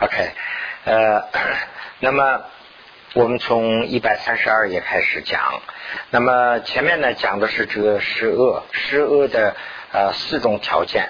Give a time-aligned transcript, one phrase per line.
[0.00, 0.30] OK，
[0.84, 1.28] 呃，
[1.98, 2.44] 那么
[3.14, 5.60] 我们从一百三十二页开始讲。
[6.10, 9.56] 那么前面呢讲的是这个施恶，施恶的
[9.92, 11.08] 呃四种条件。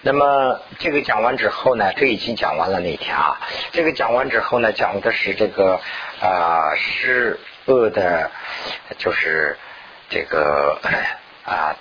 [0.00, 3.38] 那么这个讲完之后呢，这已经讲完了那天啊。
[3.72, 5.78] 这个讲完之后呢，讲的是这个
[6.22, 8.30] 啊施恶的，
[8.96, 9.58] 就是
[10.08, 10.80] 这个
[11.44, 11.76] 啊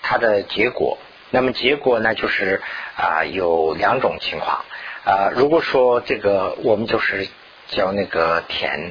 [0.00, 0.96] 它的结果。
[1.30, 2.62] 那么结果呢，就是
[2.96, 4.64] 啊有两种情况。
[5.06, 7.28] 啊，如果说这个我们就是
[7.68, 8.90] 叫那个田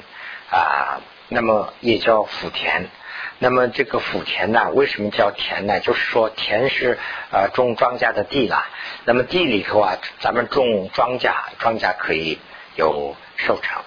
[0.50, 2.88] 啊，那么也叫福田。
[3.38, 5.82] 那么这个福田呢，为什么叫田呢？
[5.82, 6.98] 就是说田是
[7.32, 8.70] 啊种庄稼的地啦。
[9.04, 12.40] 那么地里头啊，咱们种庄稼，庄稼可以
[12.78, 13.84] 有收成。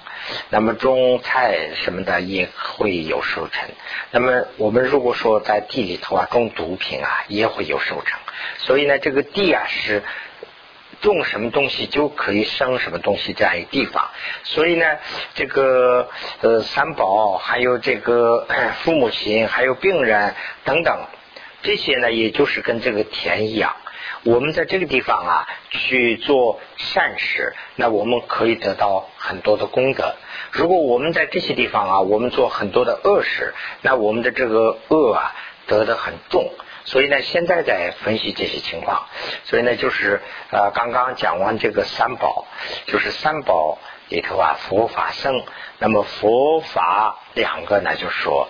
[0.51, 3.71] 那么种菜什么的也会有收成。
[4.11, 8.21] 那么我们如果说在地里头啊种毒品啊，也会有收成。
[8.59, 10.03] 所以呢，这个地啊是。
[11.01, 14.11] 种什么东西就可以生什么东西，这样一个地方。
[14.45, 14.85] 所以呢，
[15.35, 16.09] 这个
[16.41, 18.47] 呃三宝，还有这个
[18.83, 20.99] 父母亲，还有病人等等，
[21.63, 23.77] 这些呢，也就是跟这个田一样。
[24.25, 30.17] 我们在这个地方啊去做善事，那我们可以得到很多的功德。
[30.51, 36.51] 如果我们在这些地方啊，我们做很多的恶事，那我们的这个恶啊得的很重。
[36.89, 39.07] 所以呢，现在在分析这些情况。
[39.45, 42.47] 所以呢，就是呃，刚刚讲完这个三宝，
[42.87, 45.45] 就是三宝里头啊，佛法僧。
[45.79, 48.49] 那么佛法两个呢，就是说，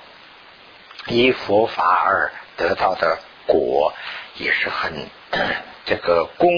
[1.08, 3.92] 依佛法而得到的果
[4.36, 5.08] 也是很
[5.84, 6.48] 这个功，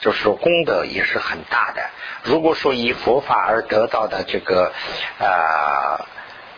[0.00, 1.90] 就是说功德也是很大的。
[2.24, 4.72] 如果说以佛法而得到的这个
[5.20, 6.04] 啊，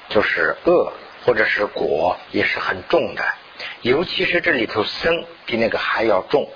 [0.09, 0.95] 就是恶
[1.27, 3.23] 或者是果，也是很重的。
[3.83, 6.49] 尤其是这里头僧比那个还要重，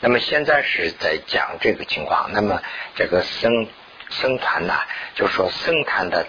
[0.00, 2.30] 那么现在是在讲这个情况。
[2.32, 2.62] 那么
[2.94, 3.66] 这个僧
[4.10, 4.74] 僧团呢，
[5.14, 6.26] 就说僧团的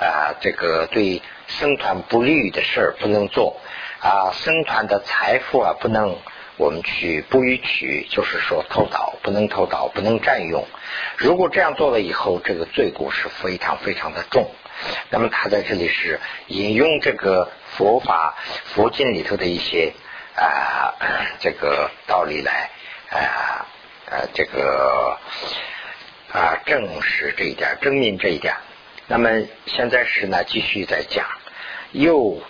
[0.00, 3.60] 啊，这个对僧团不利的事儿不能做
[4.00, 6.16] 啊，僧团的财富啊不能
[6.56, 10.66] 我们去不予取，就是说偷盗不能偷盗，不能占用。
[11.16, 14.50] 如果这样做了以后，这个罪过是非常非常的重。
[15.10, 17.50] 那么他在这里是引用这个。
[17.76, 18.34] 佛法
[18.74, 19.92] 佛经里头的一些
[20.36, 20.94] 啊
[21.40, 22.70] 这个道理来
[23.10, 23.66] 啊
[24.06, 25.18] 呃这个
[26.32, 28.54] 啊证实这一点，证明这一点。
[29.06, 29.28] 那么
[29.66, 31.26] 现在是呢继续在讲，
[31.92, 32.42] 又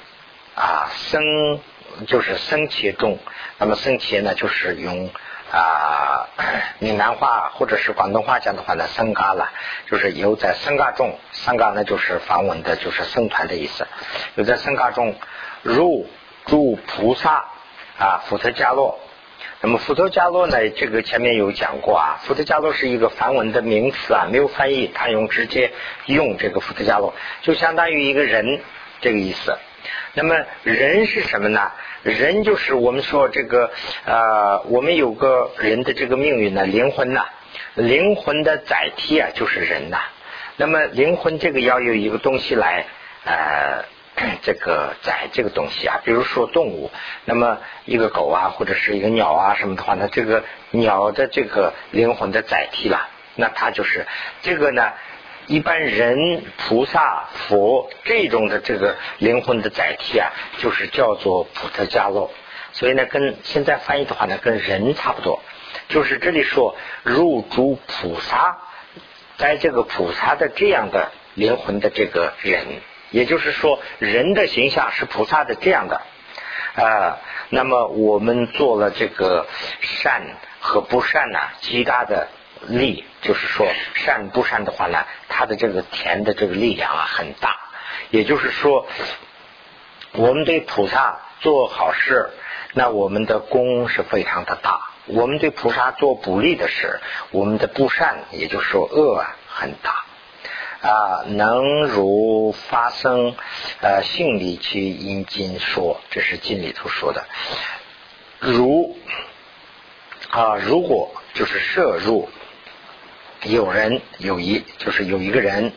[0.54, 1.60] 啊生
[2.06, 3.18] 就是生切中，
[3.58, 5.10] 那么生切呢就是用
[5.54, 6.28] 啊
[6.80, 9.52] 闽南话或者是广东话讲的话呢僧嘎了，
[9.86, 13.86] 就是有在僧嘎中，僧嘎呢就是梵文的就是僧团的意思。
[14.34, 15.14] 有在僧伽中
[15.62, 16.08] 入
[16.46, 17.44] 诸菩萨
[17.98, 18.98] 啊，福特伽罗。
[19.60, 22.18] 那么福特伽罗呢，这个前面有讲过啊。
[22.24, 25.72] 福特伽罗是一个梵文的名词啊，没有翻译，他用直接
[26.06, 28.60] 用这个福特伽罗，就相当于一个人
[29.00, 29.56] 这个意思。
[30.14, 31.70] 那么人是什么呢？
[32.02, 33.70] 人就是我们说这个
[34.06, 37.26] 呃，我们有个人的这个命运呢，灵魂呐，
[37.74, 39.98] 灵魂的载体啊，就是人呐。
[40.56, 42.86] 那么灵魂这个要有一个东西来。
[43.26, 43.86] 呃，
[44.42, 46.90] 这个载这个东西啊，比如说动物，
[47.24, 54.06] 那么一个狗啊，或者是一个鸟啊什么的话，那这个鸟的这个灵魂的载体了，那它就是
[54.42, 54.92] 这个呢，
[55.46, 62.30] 一般人、菩萨、佛这种的这个灵魂的载体啊，就是叫做普特伽罗。
[62.72, 65.40] 所以呢，跟现在翻译的话呢，跟人差不多。
[65.88, 68.58] 就是这里说入诸菩萨，
[69.36, 72.66] 在这个菩萨的这样的灵魂的这个人。
[73.10, 76.02] 也就是说，人的形象是菩萨的这样的
[76.74, 77.18] 啊。
[77.50, 79.46] 那么我们做了这个
[79.80, 80.22] 善
[80.58, 82.28] 和不善呢，极大的
[82.68, 87.56] 力，就是说善不善的话呢，它的这个田的这个力量啊很大。
[88.10, 88.86] 也就是说，
[90.12, 92.30] 我们对菩萨做好事，
[92.72, 100.04] 那我们的功是非常的大；我们对菩萨做不利的事，我们的不善，也就是说恶啊很大。
[100.80, 103.34] 啊，能如发生
[103.80, 107.24] 呃性理去因经说，这是经里头说的。
[108.38, 108.94] 如
[110.30, 112.28] 啊，如果就是摄入
[113.44, 115.72] 有人有一，就是有一个人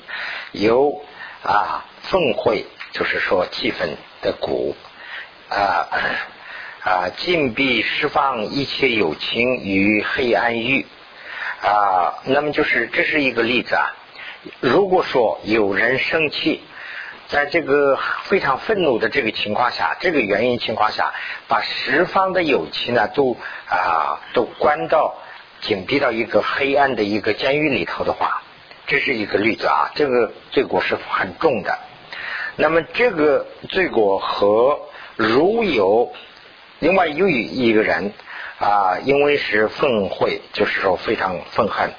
[0.52, 1.02] 有
[1.44, 3.90] 啊奉会，就是说气氛
[4.22, 4.76] 的鼓
[5.50, 5.88] 啊
[6.84, 10.86] 啊禁闭释放一切有情于黑暗域
[11.62, 13.94] 啊，那么就是这是一个例子啊。
[14.62, 16.64] 如果说有人生气，
[17.28, 21.14] 在这个非常愤怒的这个情况下，这个原因情况下，
[21.50, 23.36] 把十方的友情呢都
[23.68, 25.18] 啊都关到
[25.62, 28.42] 紧闭到一个黑暗的一个监狱里头的话，
[28.86, 31.78] 这是一个例子啊，这个罪过是很重的。
[32.56, 34.80] 那么这个罪过和
[35.16, 36.14] 如有
[36.80, 38.14] 另外又一一个人
[38.60, 41.92] 啊，因为是愤悔，就是说非常愤恨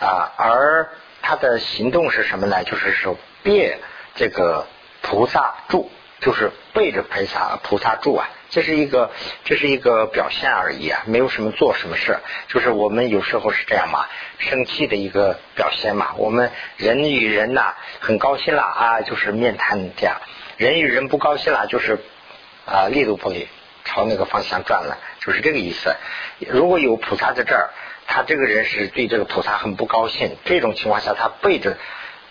[0.00, 0.88] 啊，而
[1.22, 2.64] 他的行动是什么呢？
[2.64, 3.78] 就是说别
[4.14, 4.66] 这个
[5.02, 5.90] 菩萨住，
[6.20, 8.28] 就是背着菩萨菩萨住啊。
[8.52, 9.10] 这是一个，
[9.44, 12.18] 这是一个表现而已啊，没有什么做什么事，
[12.48, 14.06] 就是我们有时候是这样嘛，
[14.38, 16.12] 生气的一个表现嘛。
[16.18, 20.16] 我们人与人呐，很高兴了啊，就是面瘫这样；
[20.58, 21.98] 人与人不高兴了，就是
[22.66, 23.48] 啊，力度不利，
[23.84, 25.96] 朝那个方向转了，就是这个意思。
[26.38, 27.70] 如果有菩萨在这儿，
[28.06, 31.78] 他这个人是对这个菩萨很不高兴，这种情况下，他背着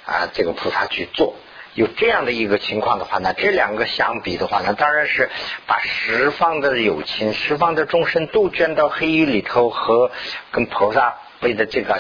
[0.06, 1.36] 啊这个菩萨去做。
[1.74, 5.30] 有这样的一个情况的话呢，这两个相比的话呢，当然是
[5.66, 10.12] 把十方的有情、十方的众生都卷到黑狱里头，和
[10.52, 11.98] 跟菩萨背的这个，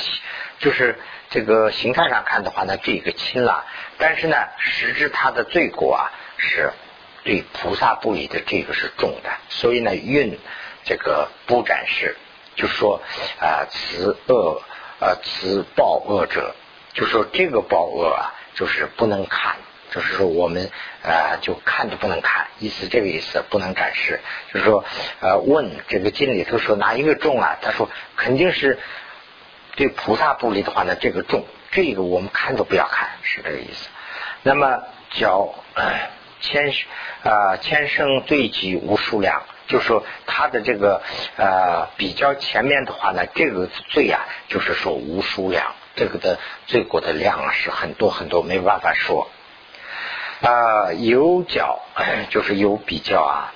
[0.59, 3.63] 就是这个形态上看的话呢，这个轻了。
[3.97, 6.73] 但是呢，实质他的罪过啊，是
[7.23, 9.29] 对菩萨不理的这个是重的。
[9.47, 10.37] 所以呢，运
[10.83, 12.17] 这个不展示，
[12.55, 13.01] 就说
[13.39, 14.61] 啊，慈恶
[14.99, 16.55] 啊，慈报恶者，
[16.93, 18.35] 就说这个报恶啊。
[18.53, 19.55] 就是不能看，
[19.91, 20.69] 就是说我们
[21.03, 24.19] 呃就看都不能看，意思这个意思不能展示。
[24.53, 24.83] 就是说
[25.21, 27.57] 呃问这个经里头说哪一个重啊？
[27.61, 28.79] 他说肯定是
[29.75, 33.89] 对菩萨不利的话呢，这个重，这个我们看都不要看，是这个意思。
[34.43, 35.53] 那么叫
[36.41, 36.73] 千
[37.23, 41.01] 啊千生对己无数量，就是说他的这个
[41.37, 45.73] 呃比较前面的话呢，这个罪啊就是说无数量。
[45.95, 49.29] 这个的罪过的量是很多很多，没办法说。
[50.41, 51.79] 啊，有较
[52.31, 53.53] 就是有比较啊。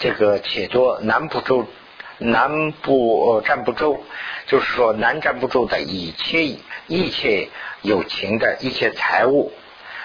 [0.00, 1.66] 这个且多南部州
[2.18, 4.04] 南部占不周，
[4.46, 6.56] 就是说南占不周的一切
[6.86, 7.48] 一切
[7.82, 9.52] 有情的一切财物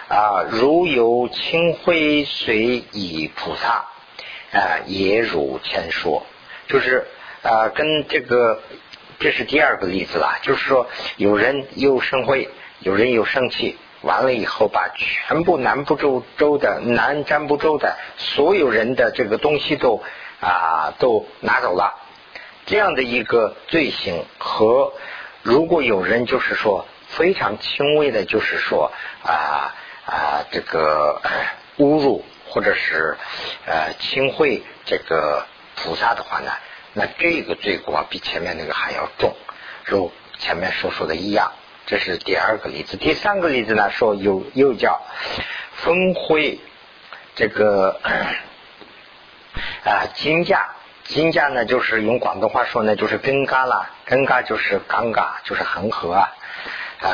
[0.07, 3.85] 啊，如有清灰随以菩萨
[4.53, 6.25] 啊，也如前说，
[6.67, 7.05] 就是
[7.41, 8.61] 啊，跟这个。
[9.19, 10.87] 这是第二个例子了，就是说
[11.17, 12.49] 有人有生慧，
[12.79, 20.01] 有人有生气，完了以后把全部南部州州的南占卜州的所有人的这个东西都
[20.39, 21.95] 啊都拿走了，
[22.65, 24.93] 这样的一个罪行和
[25.43, 29.75] 如果有人就是说非常轻微的，就是说啊
[30.05, 31.21] 啊这个
[31.77, 33.17] 侮辱或者是
[33.65, 35.45] 呃轻秽这个
[35.75, 36.51] 菩萨的话呢？
[36.93, 39.35] 那这个罪过比前面那个还要重，
[39.85, 41.51] 如前面所说的一样。
[41.85, 42.97] 这是第二个例子。
[42.97, 45.01] 第三个例子呢，说有又叫
[45.73, 46.59] 分灰
[47.35, 47.99] 这个
[49.83, 50.75] 啊金价，
[51.05, 56.29] 金价呢就是用广东话说呢就是根嘎了，根嘎就是尴尬，就是恒河啊
[57.01, 57.09] 啊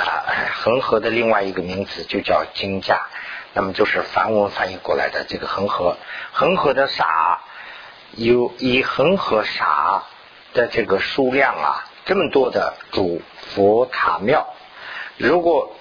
[0.55, 3.07] 恒河的另外一个名字就叫金价，
[3.53, 5.97] 那么就是梵文翻译过来的这个恒河，
[6.33, 7.39] 恒河的傻。
[8.15, 10.03] 有以恒河沙
[10.53, 14.53] 的这个数量啊，这么多的主佛塔庙，
[15.17, 15.75] 如果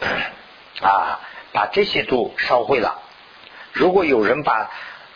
[0.82, 1.20] 啊
[1.52, 3.00] 把这些都烧毁了，
[3.72, 4.68] 如果有人把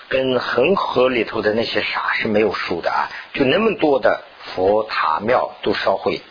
[0.08, 4.22] 跟恒河里头的那些沙是没有数的啊，就那么多的
[4.54, 6.22] 佛塔庙都烧毁，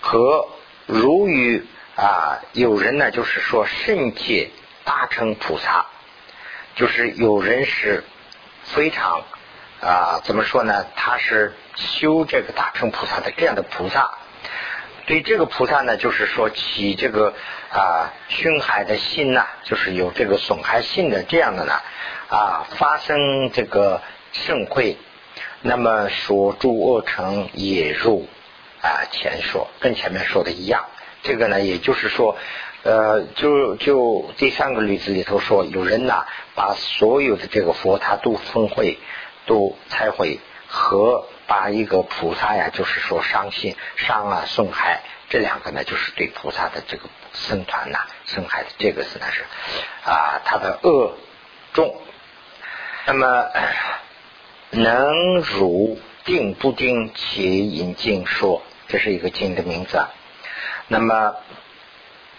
[0.00, 0.48] 和
[0.86, 4.50] 如与啊有人呢，就是说圣界
[4.82, 5.86] 大乘菩萨，
[6.74, 8.02] 就是有人是
[8.64, 9.22] 非常。
[9.80, 10.86] 啊，怎么说呢？
[10.96, 14.12] 他是修这个大乘菩萨的这样的菩萨，
[15.06, 17.34] 对这个菩萨呢，就是说起这个
[17.70, 21.74] 啊熏害的心呐，就是有这个损害性的这样的呢
[22.28, 24.00] 啊，发生这个
[24.32, 24.96] 盛会，
[25.60, 28.26] 那么所诸恶成也入
[28.80, 30.86] 啊前说，跟前面说的一样。
[31.22, 32.36] 这个呢，也就是说，
[32.82, 38.98] 呃，就就第三个例子里头说，有人呐，把所有的这个佛他都分会。
[39.46, 49.44] 都才会和把一个菩萨呀，就是说伤心伤啊损害这两个呢，就是对菩萨的这个僧团呐损害的这个是呢是
[50.04, 51.16] 啊他的恶
[51.72, 51.96] 重，
[53.06, 53.50] 那么
[54.70, 60.04] 能如定不定且引经说，这是一个经的名字。
[60.88, 61.36] 那么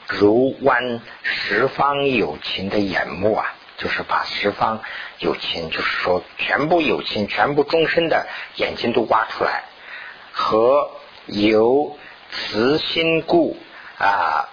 [0.07, 3.53] 如观十方有情的眼目啊。
[3.77, 4.81] 就是把十方
[5.19, 9.63] 有情，就是说全部有情，全部众生的眼睛都挖出来，
[10.31, 10.89] 和
[11.27, 11.98] 由
[12.31, 13.55] 慈心故
[14.00, 14.50] 啊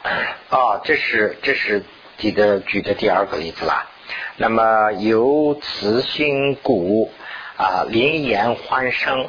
[0.51, 1.85] 哦，这是这是
[2.19, 3.91] 举的举的第二个例子了。
[4.37, 7.11] 那么由慈心故
[7.57, 9.29] 啊，灵言欢声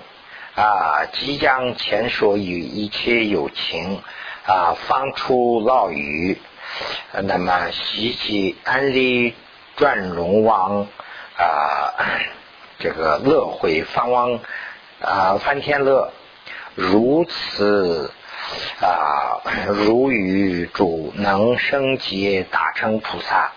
[0.55, 4.01] 啊，即将前所与一切有情
[4.45, 6.39] 啊，放出老语，
[7.23, 9.33] 那么习其安利
[9.75, 10.87] 转龙王
[11.37, 11.93] 啊，
[12.79, 14.39] 这个乐会方王
[15.01, 16.11] 啊，翻天乐
[16.75, 18.11] 如此
[18.81, 23.51] 啊，如与主能生劫大成菩萨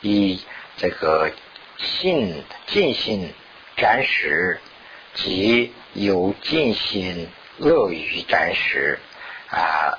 [0.00, 0.44] 以
[0.76, 1.30] 这个
[1.76, 3.32] 信尽心
[3.76, 4.60] 展示。
[5.14, 9.00] 即有尽心乐于战时
[9.50, 9.98] 啊，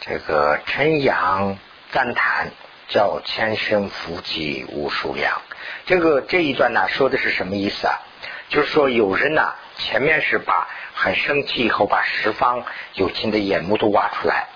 [0.00, 1.58] 这个陈阳
[1.92, 2.50] 赞叹
[2.88, 5.40] 叫千声福集无数量。
[5.86, 7.94] 这个这一段呢，说的是什么意思啊？
[8.48, 12.64] 就是说有人呢，前面是把很生气以后，把十方
[12.94, 14.48] 有情的眼目都挖出来，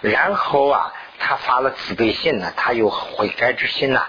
[0.00, 4.02] 然后啊，他发了慈悲心呢，他有悔改之心呢。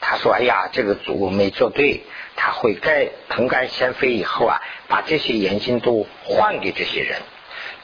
[0.00, 2.04] 他说：“哎呀，这个祖没做对。”
[2.38, 7.18] 他悔改腾干先飞以后啊，把这些眼睛都换给这些人。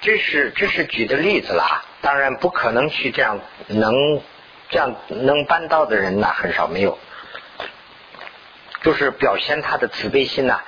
[0.03, 4.21] 这是这是举的例子啦，当然不可能去这样能
[4.73, 6.99] 这样能办到的人呢，很少没有。
[8.83, 10.61] 就是表现他的慈悲心呐。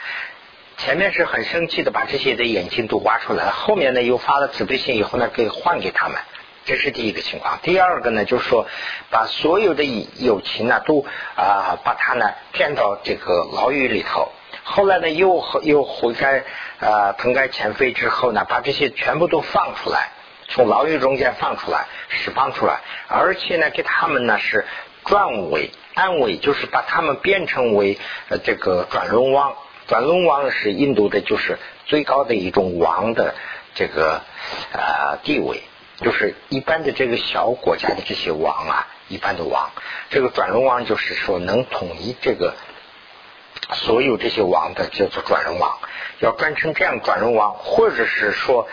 [0.76, 6.18] 前面是很生气的，把这些的眼睛都挖出来，后面呢又发了慈悲心以后呢，给换给他们。
[6.64, 8.66] 这是第一个情况，第二个呢，就是说
[9.11, 9.84] 把所有的
[10.16, 11.04] 友情呢，都
[11.37, 14.32] 啊把他呢骗到这个牢狱里头。
[14.64, 16.44] 后来呢，又又回该
[16.80, 20.11] 啊腾该前飞之后呢，把这些全部都放出来，
[20.49, 24.65] 从牢狱中间放出来，释放出来，而且呢，给他们呢是
[25.05, 27.99] 转为安慰，就是把他们变成为
[28.29, 29.55] 呃这个转轮王。
[29.87, 33.35] 转轮王是印度的，就是最高的一种王的
[33.75, 34.23] 这个
[34.73, 35.63] 啊地位。
[35.99, 39.71] 就是一般的这个小国家的这些王啊，一般的王，
[40.11, 42.55] 这个转轮王就是说能统一这个
[43.73, 45.78] 所有这些王的叫做转轮王，
[46.21, 48.68] 要转成这样转轮王，或者是说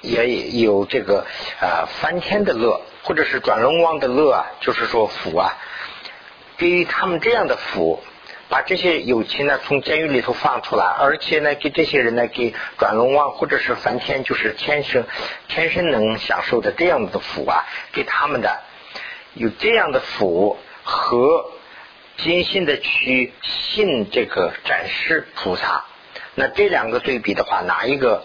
[0.00, 1.26] 也有这个
[1.60, 5.54] 呃翻天的乐，或者是转轮王的乐啊，就是说福啊，
[6.56, 8.02] 给予他们这样的福。
[8.48, 15.04] 把这些友情呢从监狱里头放出来，而且呢给这些人呢给转轮王或者是梵天，就是天生
[15.48, 18.60] 天生能享受的这样的福啊，给他们的
[19.34, 21.50] 有这样的福和
[22.16, 25.84] 精心的去信这个展示菩萨，
[26.34, 28.24] 那这两个对比的话，哪一个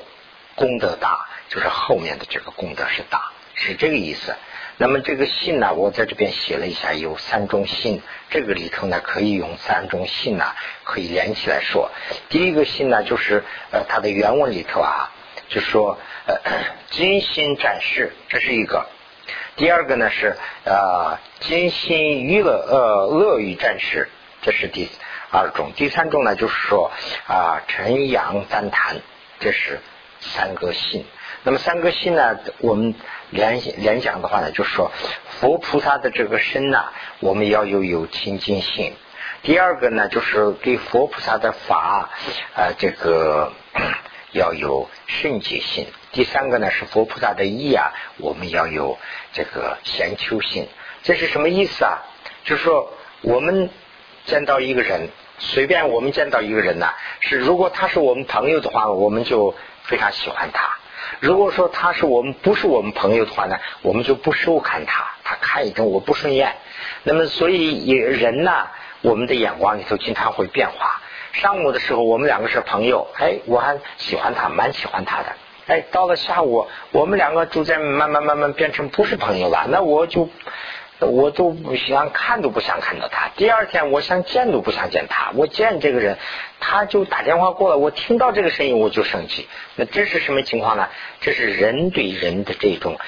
[0.56, 1.28] 功德大？
[1.50, 4.34] 就是后面的这个功德是大，是这个意思。
[4.78, 8.02] 那么这个信呢，我在这边写了一下，有三种信。
[8.30, 10.46] 这个里头呢，可以用三种信呢，
[10.86, 11.92] 可以连起来说。
[12.30, 15.12] 第一个信呢，就是呃，它的原文里头啊，
[15.50, 16.36] 就说呃，
[16.90, 18.88] 金心展示，这是一个。
[19.62, 24.10] 第二个呢是呃，金心娱乐呃乐于战士，
[24.42, 24.90] 这是第
[25.30, 25.72] 二种。
[25.76, 26.92] 第三种呢，就是说
[27.28, 28.96] 啊，陈阳赞叹，
[29.40, 29.80] 这是
[30.20, 31.06] 三个信。
[31.44, 32.40] 那么三个信呢？
[32.58, 32.96] 我们
[33.30, 34.92] 联联想的话呢，就是说
[35.40, 36.86] 佛菩萨的这个身呢，
[37.20, 38.96] 我们要有有清净性。
[39.44, 42.10] 第二个呢，就是对佛菩萨的法
[42.56, 43.54] 啊，这个
[44.34, 45.86] 要有圣洁性。
[46.12, 48.98] 第三个呢，是佛菩萨的意啊，我们要有
[49.32, 50.68] 这个贤求性。
[51.04, 52.00] 这是什么意思啊？
[52.44, 53.70] 就是说我们
[54.26, 56.90] 见到一个人，随便我们见到一个人呢，
[57.22, 60.78] 是如果他是我们朋友的话，我们就非常喜欢他。
[61.20, 66.56] 如果说他是我们不是我们朋友的话呢，我们就不收看他，他看一种我不顺眼。
[67.04, 68.68] 那么所以也人呢，
[69.02, 71.02] 我们的眼光里头经常会变化。
[71.34, 75.36] 上午的时候我们两个是朋友，哎，我还喜欢他，蛮喜欢他的。
[75.72, 80.28] 哎，到了下午我们两个逐渐慢慢慢慢变成不是朋友了，那我就。
[81.04, 83.30] 我都不想看，都不想看到他。
[83.36, 85.32] 第二天，我想见都不想见他。
[85.34, 86.20] 我见这个人，
[86.60, 89.48] 他就打电话过来，我听到这个声音我就生气。
[89.76, 90.90] 那这是什么情况呢？
[91.20, 93.00] 这是人对人的这种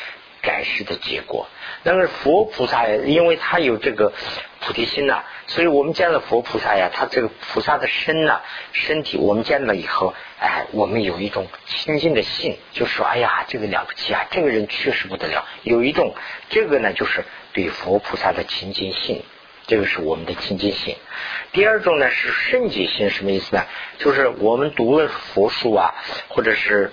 [0.43, 1.47] 改世的结果。
[1.81, 4.13] 那么佛菩萨，因为他有这个
[4.59, 8.41] 菩提心呐，所以我们见了佛菩萨呀，他这个菩萨的身呐，
[8.73, 15.47] 身体我们见了以后，哎，我们有一种亲近的信，就说哎呀，这个了不起啊，这个人确实不得了。
[15.63, 16.13] 有一种
[16.49, 17.23] 这个呢，就是。
[17.55, 19.21] 对佛菩萨的亲近性，
[19.67, 20.95] 这个是我们的亲近性。
[21.51, 23.63] 第二种呢是圣洁性，什么意思呢？
[23.99, 25.93] 就是我们读了佛书啊，
[26.29, 26.91] 或者是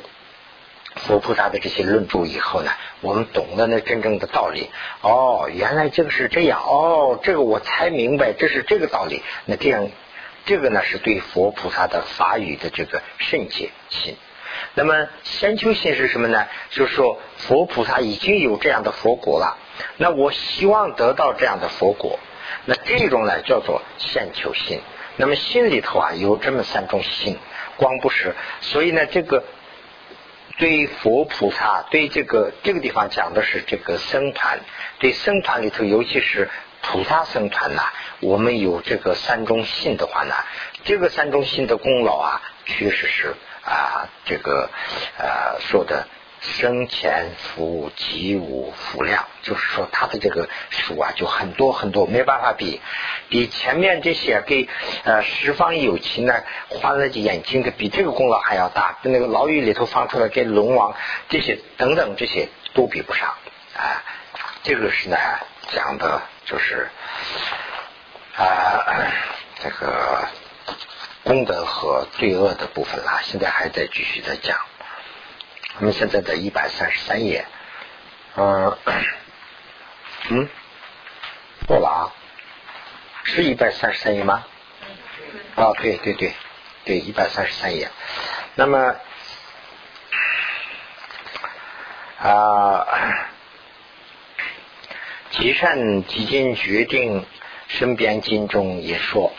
[0.97, 2.71] 佛菩萨的这些论著以后呢，
[3.01, 4.71] 我们懂了那真正的道理。
[5.03, 6.61] 哦，原来这个是这样。
[6.61, 9.23] 哦，这个我才明白，这是这个道理。
[9.47, 9.89] 那这样，
[10.45, 14.17] 这个呢是对佛菩萨的法语的这个圣洁心。
[14.75, 16.47] 那么先求性是什么呢？
[16.71, 19.57] 就是说佛菩萨已经有这样的佛果了。
[19.97, 22.19] 那我希望得到这样的佛果，
[22.67, 24.81] 那这种呢叫做现求心。
[25.17, 27.39] 那么心里头啊有这么三种心，
[27.77, 28.35] 光不是。
[28.61, 29.45] 所以呢，这个
[30.61, 34.61] 对佛菩萨，对这个这个地方讲的是这个僧团，
[34.99, 36.51] 对僧团里头，尤其是
[36.83, 37.83] 菩萨僧团呐，
[38.21, 40.35] 我们有这个三中信的话呢，
[40.85, 44.71] 这个三中信的功劳啊，确实是啊，这个
[45.19, 46.07] 呃说的。
[46.41, 52.81] 生前福及无福量，就是说他的这个数啊，就很多很多，没办法比，
[53.29, 54.67] 比前面这些给
[55.05, 56.35] 呃十方有情呢，
[56.69, 58.99] 花了眼睛的，比这个功劳还要大。
[59.03, 60.95] 那个牢狱里头放出来给龙王
[61.29, 63.29] 这些等等这些都比不上
[63.77, 64.03] 啊。
[64.63, 65.17] 这个是呢
[65.73, 66.89] 讲的就是
[68.37, 68.85] 啊
[69.63, 70.27] 这个
[71.23, 74.59] 功德和罪恶的部分了，现在还在继续在讲。
[75.79, 77.47] 我们现在在一百三十三页，
[78.37, 78.77] 嗯，
[80.29, 80.49] 嗯，
[81.67, 82.13] 过了啊，
[83.25, 84.45] 是一百三十三页吗？
[85.55, 86.35] 啊，对对对，
[86.85, 87.89] 对一百三十三页。
[88.57, 88.97] 那么
[92.19, 92.87] 啊，
[95.31, 97.25] 极善极尽决定
[97.69, 99.33] 身边经中也说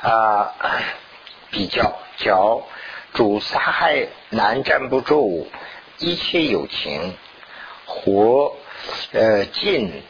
[0.00, 0.54] 啊，
[1.50, 2.62] 比较较。
[3.14, 5.50] 主杀害难站不住
[5.98, 7.16] 一切有情，
[7.86, 8.54] 或
[9.12, 10.02] 呃尽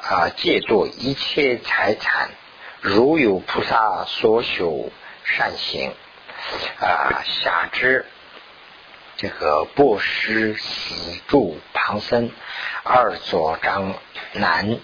[0.00, 2.30] 啊戒堕一切财产，
[2.80, 4.90] 如有菩萨所修
[5.24, 5.92] 善行
[6.78, 8.06] 啊下之
[9.16, 12.30] 这个不施死住旁生
[12.84, 13.94] 二左张
[14.32, 14.78] 难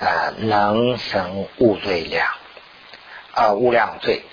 [0.00, 2.32] 啊能生无罪量
[3.34, 4.24] 啊无量罪。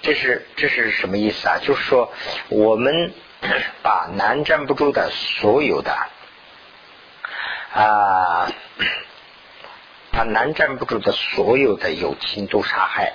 [0.00, 1.58] 这是这是什么意思啊？
[1.60, 2.12] 就是说，
[2.48, 3.12] 我们
[3.82, 5.92] 把难站不住的所有的
[7.74, 8.50] 啊，
[10.12, 13.14] 把难站不住的所有的友情都杀害，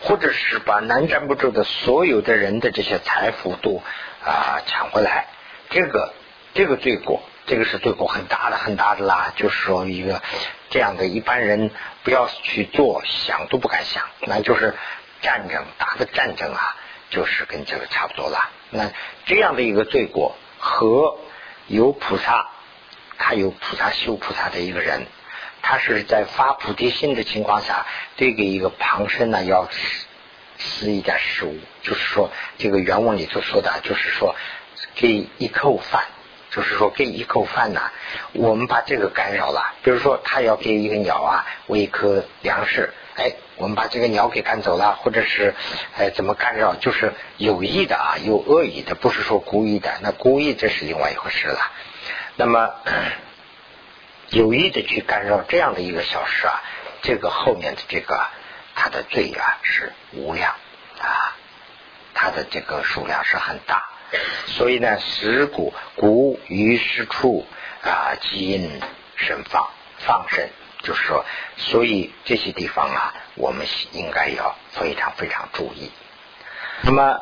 [0.00, 3.82] 或者是把难站不住的所有的人的这些财富都
[4.24, 5.28] 啊抢回来，
[5.70, 6.12] 这个
[6.52, 9.32] 这个罪过，这个是罪过很大的很大的啦。
[9.36, 10.20] 就是说，一个
[10.68, 11.70] 这样的一般人
[12.02, 14.74] 不要去做，想都不敢想，那就是。
[15.22, 16.76] 战争打的战争啊，
[17.10, 18.50] 就是跟这个差不多了。
[18.70, 18.90] 那
[19.26, 21.18] 这样的一个罪过和
[21.66, 22.48] 有菩萨，
[23.18, 25.06] 他有菩萨修菩萨的一个人，
[25.62, 29.68] 他是在发菩提心的情况下，对给一个旁生呢要
[30.58, 34.34] 施一点食物，就是说这个原文里头说的，就是说
[34.94, 36.04] 给一口饭，
[36.50, 37.90] 就是说给一口饭呐，
[38.32, 39.74] 我们把这个干扰了。
[39.82, 42.92] 比如说他要给一个鸟啊喂一颗粮食。
[43.16, 45.56] 哎，我们把这个鸟给赶走了，或者是
[45.96, 46.76] 哎怎么干扰？
[46.76, 49.98] 就是有意的啊，有恶意的，不是说故意的。
[50.02, 51.58] 那故意这是另外一回事了。
[52.36, 52.70] 那么
[54.28, 56.62] 有意的去干扰这样的一个小事啊，
[57.02, 58.24] 这个后面的这个
[58.76, 60.54] 他的罪啊是无量
[61.00, 61.34] 啊，
[62.14, 63.88] 他的这个数量是很大。
[64.46, 67.46] 所以呢，食谷谷于是处
[67.82, 68.80] 啊，基因
[69.16, 69.68] 生放
[69.98, 70.48] 放生。
[70.80, 71.24] 就是说，
[71.56, 75.90] 所以这些地方啊，我们应该要非常非常注意。
[76.82, 77.20] 那么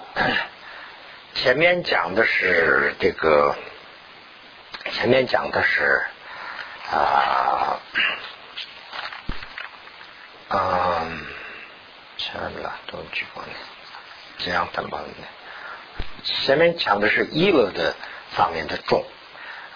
[1.34, 3.56] 前面讲的是这个，
[4.92, 6.04] 前面讲的是
[6.92, 7.80] 啊，
[10.50, 11.26] 嗯，
[12.18, 13.48] 全了都举过呢，
[14.36, 15.00] 这样等吧。
[16.26, 17.94] 前面讲的是意乐的
[18.30, 19.04] 方面的重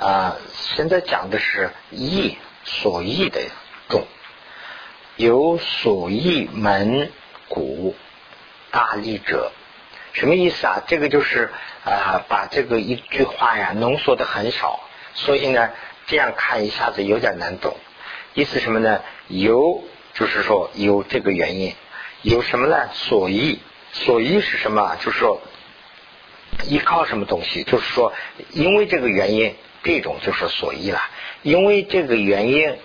[0.00, 3.40] 啊，现在讲的是意所意的。
[3.88, 4.04] 重
[5.16, 7.10] 有所益门
[7.48, 7.94] 古
[8.70, 9.52] 大利者，
[10.12, 10.82] 什么意思啊？
[10.86, 11.50] 这个就是
[11.84, 14.80] 啊，把这个一句话呀浓缩的很少，
[15.14, 15.70] 所以呢，
[16.06, 17.76] 这样看一下子有点难懂。
[18.34, 19.02] 意思什么呢？
[19.28, 19.82] 有
[20.14, 21.74] 就是说有这个原因，
[22.22, 22.88] 有什么呢？
[22.92, 23.60] 所依，
[23.92, 24.96] 所依是什么？
[25.00, 25.40] 就是说
[26.64, 27.64] 依靠什么东西？
[27.64, 28.12] 就是说
[28.50, 31.00] 因为这个原因，这种就是所依了。
[31.42, 32.76] 因为这个原因。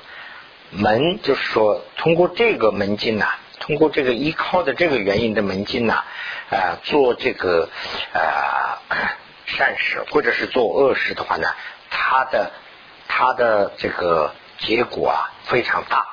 [0.71, 3.27] 门就是说，通过这个门径呐，
[3.59, 6.03] 通过这个依靠的这个原因的门径呐，
[6.49, 7.69] 啊，做这个
[8.11, 8.81] 啊
[9.45, 11.47] 善事或者是做恶事的话呢，
[11.89, 12.51] 它的
[13.07, 16.05] 它的这个结果啊非常大。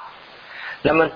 [0.83, 1.11] 那么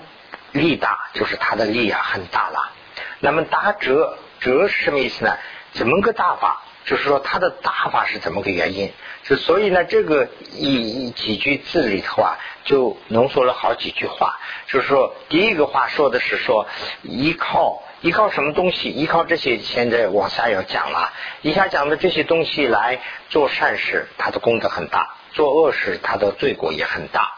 [0.51, 2.71] 力大就是它的力啊很大了。
[3.19, 5.37] 那么大折折是什么意思呢？
[5.77, 6.63] 怎么个大法？
[6.85, 8.91] 就是说它的大法是怎么个原因？
[9.23, 14.39] 就所以呢，这个一几句字里头啊，就浓缩了好几句话。
[14.67, 16.65] 就是说，第一个话说的是说，
[17.03, 18.89] 依靠依靠什么东西？
[18.89, 21.11] 依靠这些，现在往下要讲了。
[21.41, 27.33] 以下讲的这些东西来做善事，它的功德很大；做恶事，它的罪过也很大。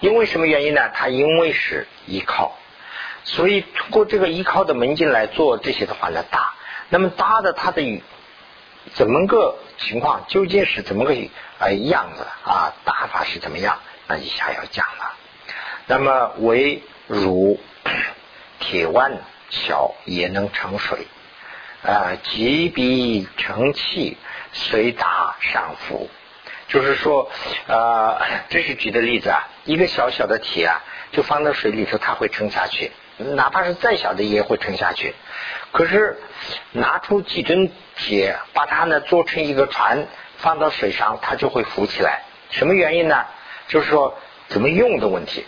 [0.00, 0.88] 因为什么原因呢？
[0.94, 2.56] 它因为是依靠，
[3.24, 6.54] 所以通过这个依靠的门径来做这些的话呢，大。
[6.88, 8.02] 那么大的它的
[8.94, 11.14] 怎么个情况，究竟是怎么个
[11.58, 12.72] 呃样子啊？
[12.84, 13.78] 打法是怎么样？
[14.06, 15.14] 那以下要讲了。
[15.86, 17.60] 那么为如
[18.60, 19.18] 铁腕
[19.50, 21.06] 小也能成水
[21.82, 24.16] 啊，急笔成器，
[24.52, 26.08] 随打上浮。
[26.68, 27.30] 就是说，
[27.68, 35.14] 呃，这是举的例子啊，一个小小的铁啊，就放到水里头，它会沉下去，哪怕是再小的也会沉下去。
[35.72, 36.18] 可是
[36.72, 40.06] 拿出几吨铁，把它呢做成一个船，
[40.38, 42.22] 放到水上，它就会浮起来。
[42.50, 43.24] 什么原因呢？
[43.68, 45.44] 就是说怎么用的问题。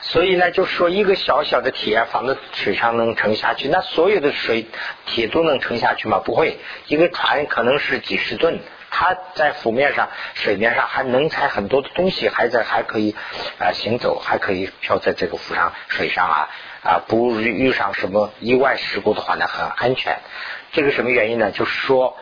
[0.00, 4.66] 所以呢，就是说一个小小的铁放在水上能沉下去，那所有的水
[5.06, 6.20] 铁都能沉下去吗？
[6.24, 8.60] 不会，一个船可能是几十吨。
[8.90, 13.14] 它在浮面上、水面上还能载很多的东西，还在还可以
[13.58, 16.48] 啊行走，还可以漂在这个浮上水上啊
[16.82, 20.18] 啊，不遇上什么意外事故的话呢，很安全。
[20.72, 21.50] 这个什么原因呢？
[21.50, 22.16] 就是说，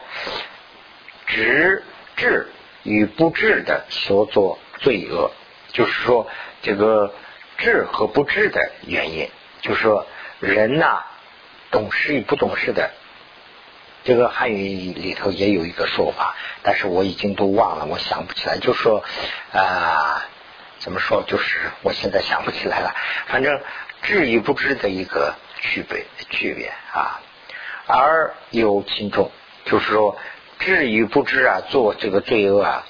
[1.27, 1.85] 知
[2.17, 2.49] 智
[2.83, 5.31] 与不智的所作罪恶，
[5.73, 6.29] 就是说
[6.63, 7.15] 这个
[7.59, 10.07] 智和不智的原因，就是说
[10.41, 11.05] 人呐，
[11.71, 12.91] 懂事与不懂事的。
[14.07, 18.57] 这个汉语里头也有一个说法，但是我已经都忘了，我想不起来。
[18.59, 19.03] 就说
[19.53, 20.25] 啊，
[20.79, 21.25] 怎么说？
[21.27, 22.95] 就是我现在想不起来了。
[23.27, 23.61] 反正
[24.03, 27.21] 知与不知的一个区别区别啊，
[27.89, 29.33] 而有轻重，
[29.65, 30.17] 就是说
[30.61, 32.87] 知与不知啊，做这个罪恶啊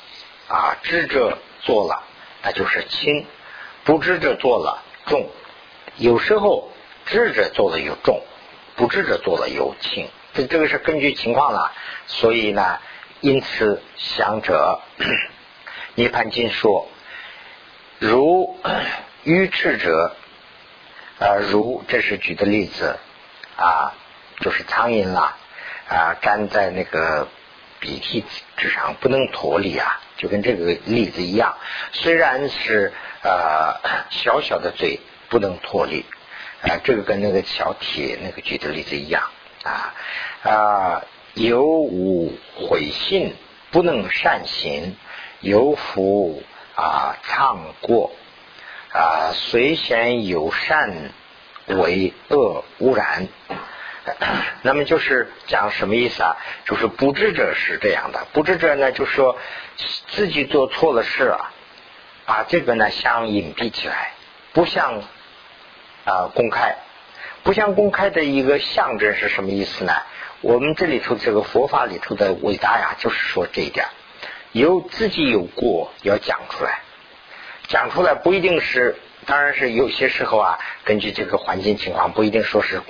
[0.49, 2.03] 啊，知者做了
[2.43, 3.25] 那就是轻，
[3.85, 5.31] 不知者做了重。
[5.97, 6.71] 有时候
[7.07, 8.23] 知者做了有重，
[8.77, 10.11] 不知者做了有轻。
[10.37, 11.73] 这这个是根据情况了，
[12.07, 12.79] 所以呢，
[13.23, 14.81] 因此想者
[15.97, 16.89] 涅盘经说，
[17.99, 18.59] 如
[19.25, 20.15] 愚痴者，
[21.19, 22.99] 呃，如这是举的例子
[23.57, 23.95] 啊，
[24.41, 25.39] 就是苍蝇啦
[25.89, 27.29] 啊，粘在那个
[27.81, 28.23] 鼻涕
[28.59, 31.57] 之上不能脱离啊，就跟这个例子一样，
[31.93, 33.81] 虽然是呃
[34.13, 36.05] 小小的嘴不能脱离
[36.61, 39.31] 啊，这个跟那个小铁那个举的例子一样。
[39.67, 39.95] 啊
[40.43, 41.03] 啊！
[41.35, 43.35] 有无悔信，
[43.71, 44.95] 不能善行；
[45.41, 46.43] 有福
[46.75, 48.13] 啊，唱过
[48.93, 51.13] 啊，虽嫌有善
[51.67, 53.29] 为恶污染。
[54.63, 56.37] 那么就是讲什么意思啊？
[56.65, 59.37] 就是不知者是这样的，不知者呢，就是说
[60.09, 61.53] 自己做错了事啊，
[62.25, 64.13] 把这个呢想隐蔽起来，
[64.55, 65.03] 不想
[66.05, 66.77] 啊公开。
[67.47, 69.93] 不想公开的一个象征是什么意思呢？
[70.41, 73.87] 我们这里头这个佛法里头的伟大呀，就是说这一点，
[74.51, 76.81] 有自己有过要讲出来，
[77.69, 82.83] 讲出来不一定是，当然是有些时候啊，根据这个环境情况，不一定说是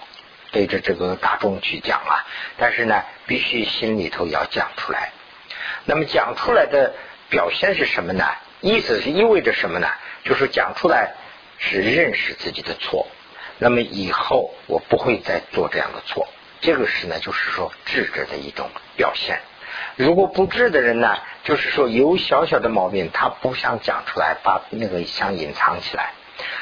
[0.53, 2.25] 对着这个大众去讲啊，
[2.57, 5.13] 但是呢，必须心里头要讲出来。
[5.85, 6.95] 那么讲出来的
[7.29, 8.25] 表现是什么呢？
[8.63, 9.89] 意思是意味着什么呢？
[10.25, 11.13] 就是讲出来
[11.59, 13.07] 是认识自己的错。
[13.59, 16.29] 那么以后我不会再做这样的错，
[16.61, 19.41] 这个是呢，就是说智者的一种表现。
[19.97, 26.13] 如果不智的人呢，就是说有小小的毛病，他不想讲出来，把那个想隐藏起来。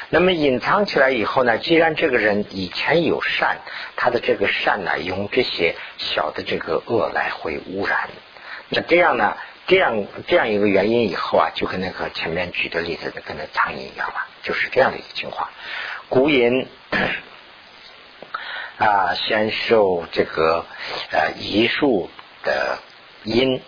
[0.09, 3.57] 那么隐藏起来以后呢，既然这个人以前有善，
[3.97, 8.09] 他的这个善呢，用这些小的这个恶来会污染。
[8.69, 9.35] 那这样呢，
[9.67, 15.49] 这样这样一个原因以后啊，就跟那个前面举的例子的跟那苍蝇一样了，就是这样的一个情况。
[16.09, 16.67] 古因
[18.77, 20.65] 啊，先受这个
[21.11, 22.09] 呃医术
[22.43, 22.79] 的
[23.23, 23.61] 因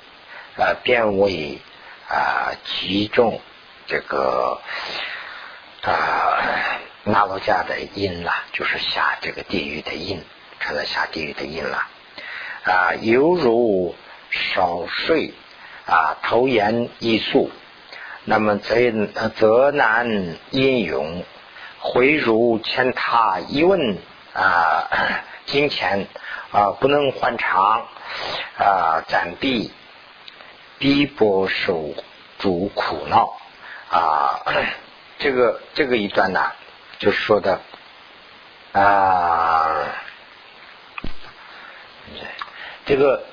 [0.58, 1.60] 啊，变为
[2.08, 3.42] 啊集中
[3.88, 4.62] 这个
[5.82, 6.38] 啊
[7.04, 10.22] 那罗家的因了，就是下这个地狱的因，
[10.60, 11.88] 成了下地狱的因了
[12.64, 13.96] 啊，犹如
[14.30, 15.34] 少睡
[15.86, 17.50] 啊，头言易素，
[18.26, 18.76] 那么则
[19.38, 21.24] 则难应用。
[21.80, 23.98] 回如欠他一问
[24.34, 24.88] 啊，
[25.46, 26.08] 金钱
[26.52, 27.88] 啊不能还偿
[28.58, 29.72] 啊，暂避
[30.78, 31.94] 逼迫受
[32.40, 33.38] 诸苦恼
[33.90, 34.42] 啊，
[35.20, 36.52] 这个这个一段呢，
[37.00, 37.60] 就说的
[38.74, 39.88] 啊，
[42.86, 43.24] 这个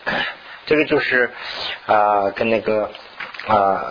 [0.66, 1.32] 这个就是
[1.86, 2.90] 啊，跟那个
[3.46, 3.84] 啊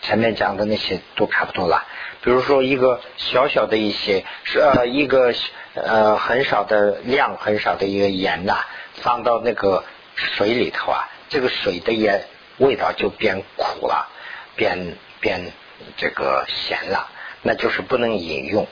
[0.00, 1.86] 前面讲的那些都差不多了。
[2.22, 5.34] 比如说一个小小的一些是呃一个
[5.74, 9.84] 呃很少的量很少的一个盐呐，放到那个
[10.14, 12.26] 水里头啊，这个水的盐
[12.58, 14.08] 味道就变苦了，
[14.54, 15.52] 变变
[15.96, 17.08] 这个咸了，
[17.42, 18.68] 那就是不能饮用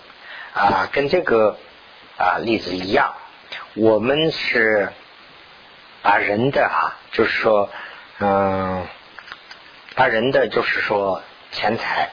[0.54, 0.88] 啊。
[0.92, 1.56] 跟这个
[2.18, 3.14] 啊例子一样，
[3.74, 4.92] 我们是
[6.02, 7.68] 把人的啊，就是说，
[8.20, 8.86] 嗯，
[10.00, 12.08] 把人的就是说钱财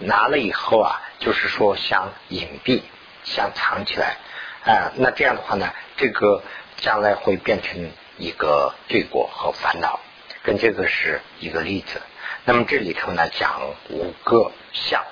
[0.00, 2.82] 拿了以后啊，就是说想隐蔽，
[3.22, 4.16] 想藏起来
[4.64, 6.42] 啊，那这样的话呢，这个
[6.78, 7.88] 将来会变成
[8.18, 10.00] 一个罪过和烦恼，
[10.42, 12.02] 跟这个是一个例子。
[12.44, 15.04] 那么这里头呢，讲五个相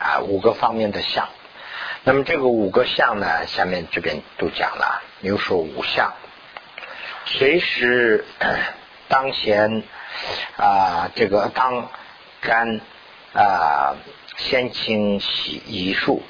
[0.00, 1.28] 啊，五个方面的相。
[2.02, 6.14] 那么这个五个相呢，下面这边都讲了，比如说五相。
[7.26, 8.24] 随时
[9.06, 9.84] 当前
[10.56, 11.88] 啊，这个当
[12.40, 12.80] 干
[13.34, 13.96] 啊，
[14.36, 16.22] 先清洗仪术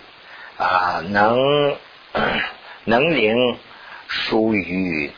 [0.56, 1.76] 啊，能
[2.84, 3.58] 能灵
[4.08, 5.10] 属于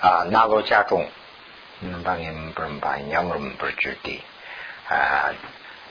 [0.00, 1.06] 啊，那个家中，
[1.80, 4.22] 嗯，把你们不是把娘们不是指的
[4.88, 5.32] 啊，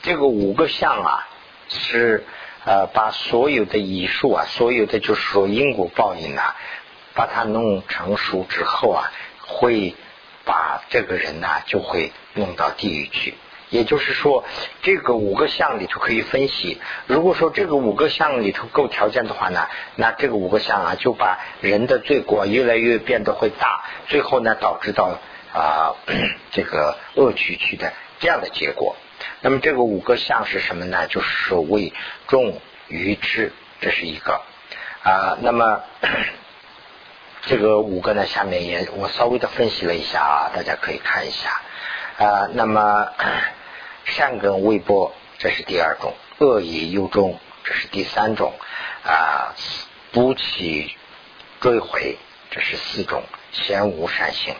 [0.02, 1.28] 这个五个相啊，
[1.68, 2.26] 是
[2.66, 6.56] 呃，把所有的仪术啊，所有的就是说因果报应啊，
[7.14, 9.12] 把它弄成熟之后啊。
[9.52, 9.96] 会
[10.46, 13.36] 把这个人呢，就会弄到地狱去。
[13.70, 14.46] 也就是说，
[14.82, 16.82] 这个五个项里头可以分析。
[17.06, 25.20] 如果说这个五个项里头够条件的话呢，那这个五个项啊，就把人的罪过越来越变得会大，最后呢，导致到
[25.54, 25.94] 啊
[26.50, 28.96] 这个恶趣去的这样的结果。
[29.42, 31.06] 那么这个五个项是什么呢？
[31.06, 31.94] 就是说为
[32.28, 34.42] 众愚痴，这是一个
[35.04, 35.38] 啊。
[35.42, 35.84] 那么。
[37.50, 41.62] 这个五个呢，下面也我稍微的分析了一下啊，大家可以看一下
[42.24, 42.48] 啊。
[42.54, 43.08] 那么
[44.06, 48.54] 善根未播，这是第二种；恶以忧中，这是第三种
[49.04, 49.56] 啊。
[50.12, 50.96] 不起
[51.60, 52.20] 追回，
[52.52, 54.54] 这是四种；贤无善行。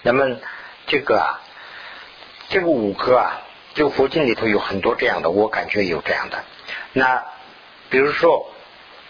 [0.00, 0.38] 那么
[0.86, 1.42] 这个啊，
[2.48, 3.42] 这个五个啊，
[3.74, 6.42] 这个佛经里头有很多这样的，我感觉有这样的。
[6.94, 7.22] 那
[7.90, 8.50] 比如说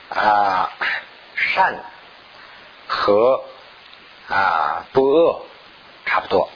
[0.09, 0.73] 啊，
[1.37, 1.77] 善。
[2.87, 3.45] 和
[4.29, 5.43] 啊不恶
[6.07, 6.51] 差不多。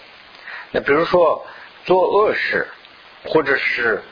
[0.71, 1.47] 那比如说
[1.85, 2.69] 做恶事，
[3.25, 4.03] 或者是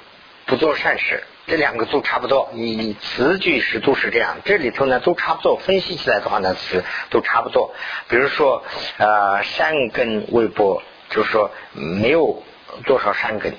[0.46, 2.48] 不做善事，这两个都差不多。
[2.52, 5.56] 你词句是都是这样，这里头呢都差不多。
[5.56, 7.74] 分析起来的话呢，词都差不多。
[8.08, 8.64] 比如说
[8.98, 12.42] 呃善根微薄，就是说没有
[12.84, 13.54] 多少善根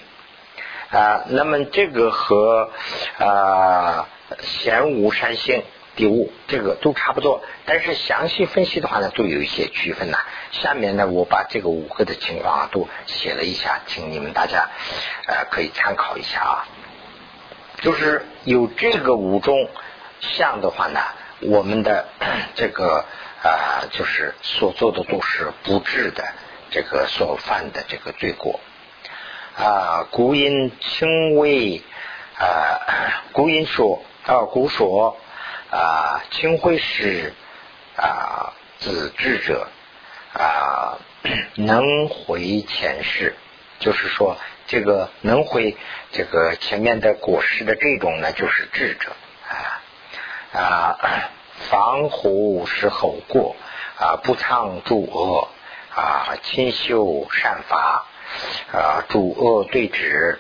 [0.90, 1.24] 啊。
[1.28, 2.72] 那么这个和
[3.20, 4.08] 啊
[4.40, 5.64] 贤无善性。
[5.98, 10.20] 第五，这个都差不多，但是详细分析的话呢，都有一些区分呐。
[10.52, 14.70] 下面呢，我把这个五个的情况啊都写了一下，请你们大家
[15.26, 16.68] 呃可以参考一下啊。
[17.82, 19.68] 就是有这个五种
[20.22, 21.00] 相的话呢，
[21.42, 22.06] 我们的
[22.54, 23.04] 这个
[23.42, 26.24] 啊就是所做的都是不治的，
[26.70, 28.60] 这个所犯的这个罪过
[29.58, 30.06] 啊。
[30.12, 31.82] 古因轻微
[32.38, 35.18] 啊，古因说啊，古说。
[35.70, 37.34] 啊，清辉是
[37.98, 39.68] 啊，子智者
[40.34, 40.98] 啊，
[41.56, 43.36] 能回前世，
[43.80, 45.76] 就是说这个能回
[46.12, 49.12] 这个前面的果实的这种呢，就是智者
[49.50, 50.98] 啊啊，
[51.70, 53.56] 防虎是后过
[54.00, 55.50] 啊，不唱诸恶
[55.94, 58.06] 啊，亲修善法
[58.72, 60.40] 啊，诸恶对治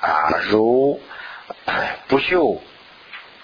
[0.00, 1.00] 啊，如
[2.08, 2.60] 不修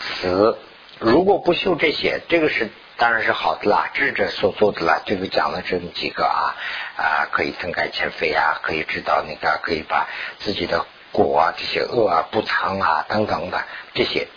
[0.00, 0.58] 此。
[1.00, 5.00] 如果不修这些，这个是当然是好的啦，智者所做的啦。
[5.06, 6.54] 这个讲了这么几个啊
[6.98, 10.08] 啊，可以增改前非啊，可以知道那个，可以把
[10.40, 14.28] 自己的果啊这些恶啊不藏啊等等的这些。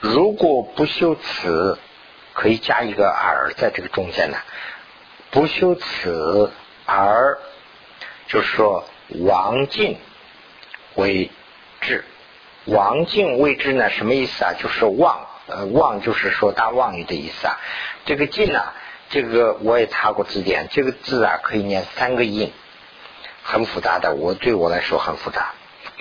[0.00, 1.78] 如果不修此，
[2.32, 4.38] 可以加一个耳在这个中间呢。
[5.30, 6.50] 不修此
[6.84, 7.38] 而
[8.26, 8.84] 就是说
[9.20, 9.98] 王尽
[10.96, 11.30] 为
[11.80, 12.04] 智，
[12.64, 13.88] 王尽为智呢？
[13.88, 14.54] 什么意思啊？
[14.58, 15.27] 就是忘。
[15.48, 17.56] 呃，妄就是说大妄语的意思啊。
[18.04, 18.74] 这个尽啊，
[19.08, 22.52] 这个我也查过字典，这个字啊可以念三个音，
[23.42, 24.14] 很复杂的。
[24.14, 25.52] 我对我来说很复杂。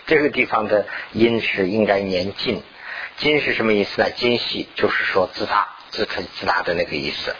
[0.06, 2.62] 这个地方的音是应该念尽，
[3.16, 4.10] 尽是什么意思呢？
[4.12, 7.34] 尽喜就是说自大、自吹自大的那个意思。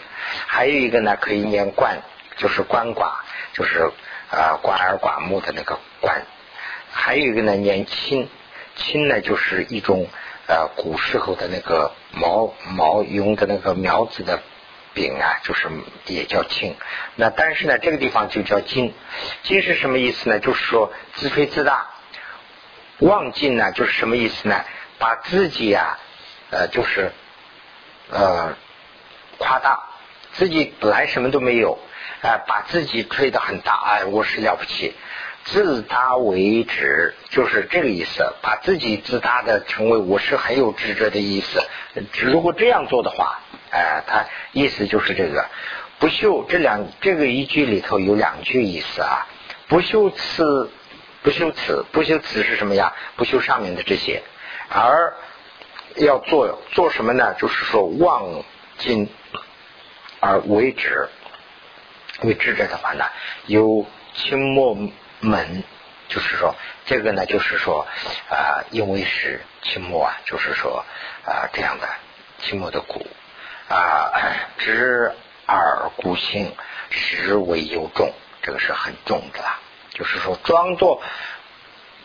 [0.46, 1.98] 还有一个呢，可以念冠，
[2.38, 3.16] 就是鳏寡，
[3.52, 3.90] 就是
[4.30, 6.22] 呃寡而寡目的那个冠。
[6.90, 8.30] 还有一个呢，念亲，
[8.76, 10.08] 亲呢就是一种。
[10.48, 14.40] 呃，古时候的那个毛毛用的那个苗子的
[14.94, 15.68] 饼啊，就是
[16.06, 16.74] 也叫青。
[17.16, 18.94] 那但是呢，这个地方就叫金。
[19.42, 20.38] 金是什么意思呢？
[20.38, 21.88] 就是说自吹自大。
[22.98, 24.64] 妄尽呢，就是什么意思呢？
[24.98, 25.98] 把自己呀，
[26.50, 27.12] 呃，就是
[28.10, 28.56] 呃
[29.36, 29.82] 夸大，
[30.32, 31.78] 自己本来什么都没有，
[32.22, 34.94] 啊，把自己吹得很大，哎，我是了不起。
[35.50, 41.62] 自大为止，就是这个意思，把自己自大的成为我是很有智者的意思。
[42.20, 45.46] 如果这样做的话，哎，他意思就是这个
[45.98, 49.26] 不修这两这个一句里头有两句意思啊，
[49.68, 50.70] 不修此
[51.22, 52.94] 不修此不修此是什么呀？
[53.16, 54.22] 不修上面的这些，
[54.68, 55.14] 而
[55.96, 57.34] 要做做什么呢？
[57.38, 58.44] 就是说望
[58.76, 59.08] 进
[60.20, 61.08] 而为止，
[62.22, 63.06] 为智者的话呢，
[63.46, 64.76] 有清末
[65.20, 65.64] 门，
[66.08, 66.54] 就是说
[66.86, 67.86] 这个呢，就是说
[68.30, 70.84] 啊，因为是清末啊，就是说
[71.24, 71.88] 啊这样的
[72.38, 73.06] 清末的古
[73.68, 74.12] 啊，
[74.58, 75.12] 知
[75.46, 76.54] 而孤性，
[76.90, 79.58] 实为有重，这个是很重的啦。
[79.90, 81.02] 就是说装作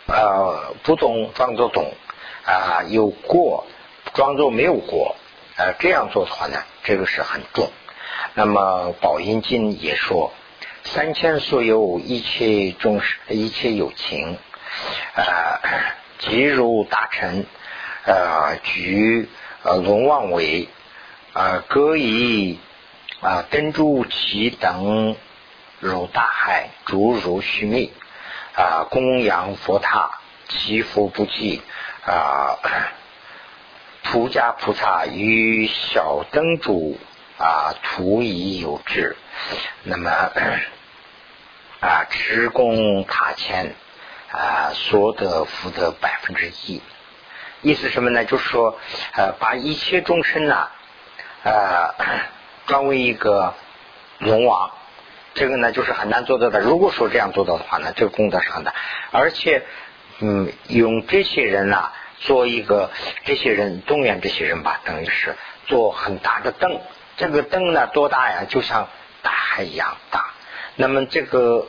[0.07, 1.93] 呃不懂，装作懂
[2.45, 3.67] 啊，有过，
[4.13, 5.15] 装作没有过，
[5.55, 7.71] 呃这样做的话呢，这个是很重。
[8.33, 10.33] 那么宝音经也说，
[10.85, 14.37] 三千所有一切众生，一切有情，
[15.15, 15.61] 啊，
[16.19, 17.45] 即如大臣，
[18.05, 19.29] 呃，举
[19.63, 20.67] 呃龙王为，
[21.31, 22.59] 啊，各以
[23.21, 25.15] 啊灯烛其等
[25.79, 27.91] 如大海，诸如须弥，
[28.55, 30.19] 啊，供养佛塔，
[30.49, 31.61] 祈福不计，
[32.05, 32.59] 啊，
[34.03, 36.99] 出家菩萨与小灯主。
[37.43, 39.17] 啊，图以有志，
[39.83, 40.09] 那么
[41.81, 43.75] 啊，持供塔前
[44.31, 46.81] 啊，所得福德百分之一。
[47.61, 48.23] 意思什么呢？
[48.23, 48.79] 就是说，
[49.17, 50.69] 呃，把一切众生呢，
[51.43, 51.93] 呃，
[52.65, 53.53] 转为一个
[54.19, 54.71] 龙王，
[55.33, 56.61] 这个呢，就是很难做到的。
[56.61, 58.73] 如果说这样做到的话呢，这个功德是很大，
[59.11, 59.65] 而且，
[60.19, 62.89] 嗯，用这些人呢，做一个
[63.25, 65.35] 这些人动员这些人吧，等于是
[65.67, 66.79] 做很大的灯。
[67.17, 68.45] 这个灯呢多大呀？
[68.47, 68.87] 就像
[69.21, 70.31] 大海一样大。
[70.75, 71.67] 那么这个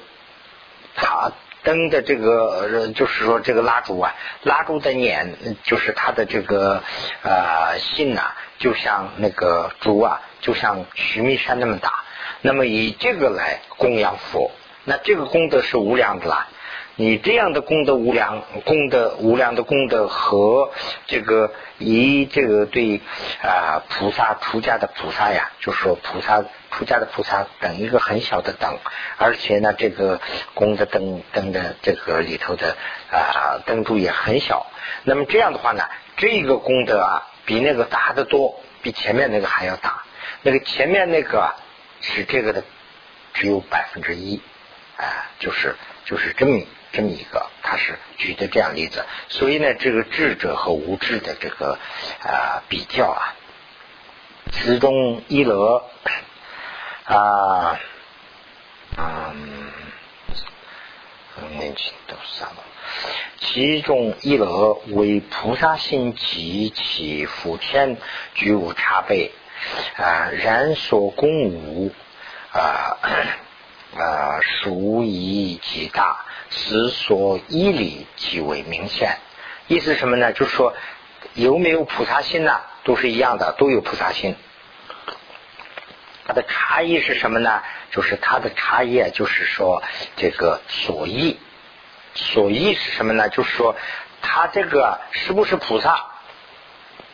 [0.94, 6.82] 塔灯的这个，就是说这个蜡烛啊，蜡烛的捻，就是它的这个
[7.22, 12.04] 呃芯呐，就像那个烛啊，就像须弥山那么大。
[12.40, 14.50] 那么以这个来供养佛，
[14.84, 16.48] 那这个功德是无量的啦。
[16.96, 20.70] 你这样的功德无量，功德无量的功德和
[21.08, 23.00] 这个以这个对
[23.42, 28.78] 啊菩萨出家的菩萨呀，就说菩萨出家的菩萨等一个很小的等，
[29.18, 30.20] 而且呢这个
[30.54, 32.76] 功德灯灯的这个里头的
[33.10, 34.68] 啊灯柱也很小，
[35.02, 35.82] 那么这样的话呢，
[36.16, 40.04] 这个功德啊比那个大得多，比前面那个还要大，
[40.42, 41.56] 那个前面那个
[42.00, 42.62] 是这个的
[43.32, 44.40] 只有百分之一
[44.96, 46.60] 啊，就是就是这么。
[46.94, 51.76] 这么一个，他是举的这样例子，所以呢，这个智者和无智的这个
[52.22, 53.34] 啊比较啊，
[54.52, 55.84] 其中一乐
[57.04, 57.80] 啊，
[58.96, 59.72] 嗯，
[61.58, 62.64] 年轻都啥了？
[63.38, 67.96] 其中一乐为菩萨心及其福天，
[68.34, 69.32] 具无差别
[69.96, 71.92] 啊，然所共无
[72.52, 72.98] 啊
[73.96, 76.24] 啊，殊以极大。
[76.56, 79.18] 此所依理极为明显，
[79.66, 80.32] 意思什么呢？
[80.32, 80.72] 就是说
[81.34, 82.60] 有没有菩萨心呢？
[82.84, 84.36] 都是一样的，都有菩萨心。
[86.26, 87.60] 它的差异是什么呢？
[87.90, 89.82] 就是它的差异，就是说
[90.16, 91.38] 这个所依，
[92.14, 93.28] 所依是什么呢？
[93.28, 93.74] 就是说
[94.22, 96.06] 他这个是不是菩萨？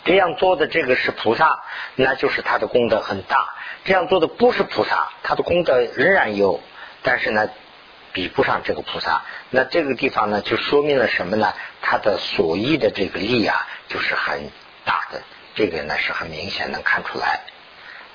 [0.04, 1.62] 这样做的这个是菩萨，
[1.94, 3.54] 那就是他的功德很大。
[3.84, 6.60] 这样做的不是菩萨，他的功德仍然有，
[7.02, 7.48] 但是呢？
[8.12, 11.52] 比不上这个菩萨，那这个地方呢，就说明了什么呢？
[11.80, 14.50] 他的所依的这个力啊，就是很
[14.84, 15.22] 大的，
[15.54, 17.40] 这个呢是很明显能看出来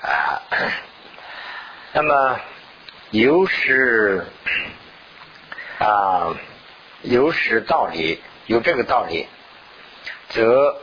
[0.02, 0.42] 啊。
[1.94, 2.40] 那么
[3.10, 4.26] 有时
[5.78, 6.36] 啊，
[7.02, 9.26] 有时道理有这个道理，
[10.28, 10.76] 则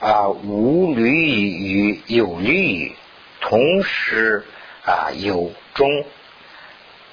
[0.00, 2.96] 啊无虑于有利于，
[3.40, 4.44] 同时
[4.84, 6.04] 啊有中。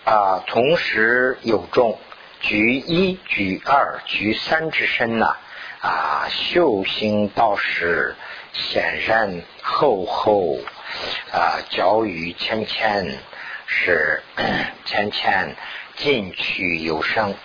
[0.10, 2.00] 啊，同时有众，
[2.42, 5.38] 举一举二举三之身呐，
[5.82, 8.16] 啊，修行道士
[8.52, 10.58] 显然厚厚
[11.32, 13.20] 啊，教育浅浅
[13.68, 14.24] 是
[14.84, 15.56] 浅浅
[15.96, 17.36] 进取有声。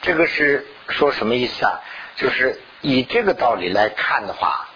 [0.00, 1.82] 这个是说什么意思啊？
[2.16, 4.70] 就是以这个道理来看的话，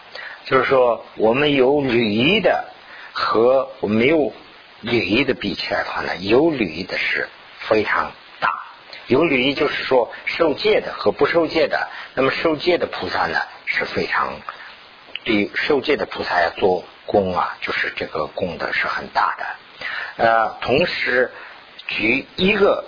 [0.45, 2.67] 就是说我们有履仪的
[3.15, 4.31] 和我没有。
[4.81, 8.63] 履仪的比起来的话呢，有履仪的是非常大。
[9.07, 14.35] 有履仪就是说受戒的和不受戒的，那么受戒的菩萨呢是非常
[15.25, 20.25] 对受戒的菩萨要做功啊，就是这个功德是很大的。
[20.25, 21.33] 呃，同时
[21.87, 22.85] 举一个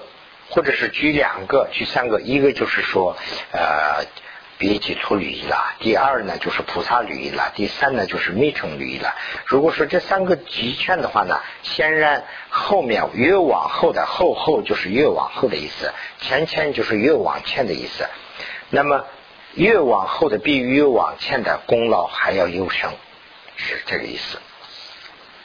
[0.51, 3.17] 或者是举两个、举三个，一个就是说
[3.53, 4.05] 呃
[4.61, 9.15] 别解脱律仪了，第二呢就是菩萨律仪了，第三呢就是密乘律仪了。
[9.47, 18.07] 如果说这三个集全的话呢，显然后面越往后的后后就是越往后的意思，前前就是越往前的意思。
[18.69, 19.07] 那么
[19.55, 22.93] 越往后的比越往前的功劳还要优胜，
[23.57, 24.39] 是这个意思。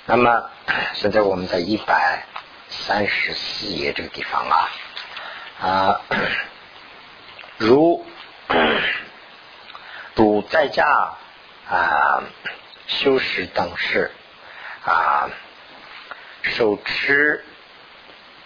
[0.07, 0.49] 那么
[0.93, 2.25] 现在我们在一百
[2.67, 4.69] 三十四页这个地方啊
[5.61, 6.01] 啊，
[7.57, 8.05] 如。
[10.55, 10.85] 在家
[11.69, 12.23] 啊
[12.87, 14.09] 修持等事
[14.85, 15.29] 啊
[16.43, 17.43] 手持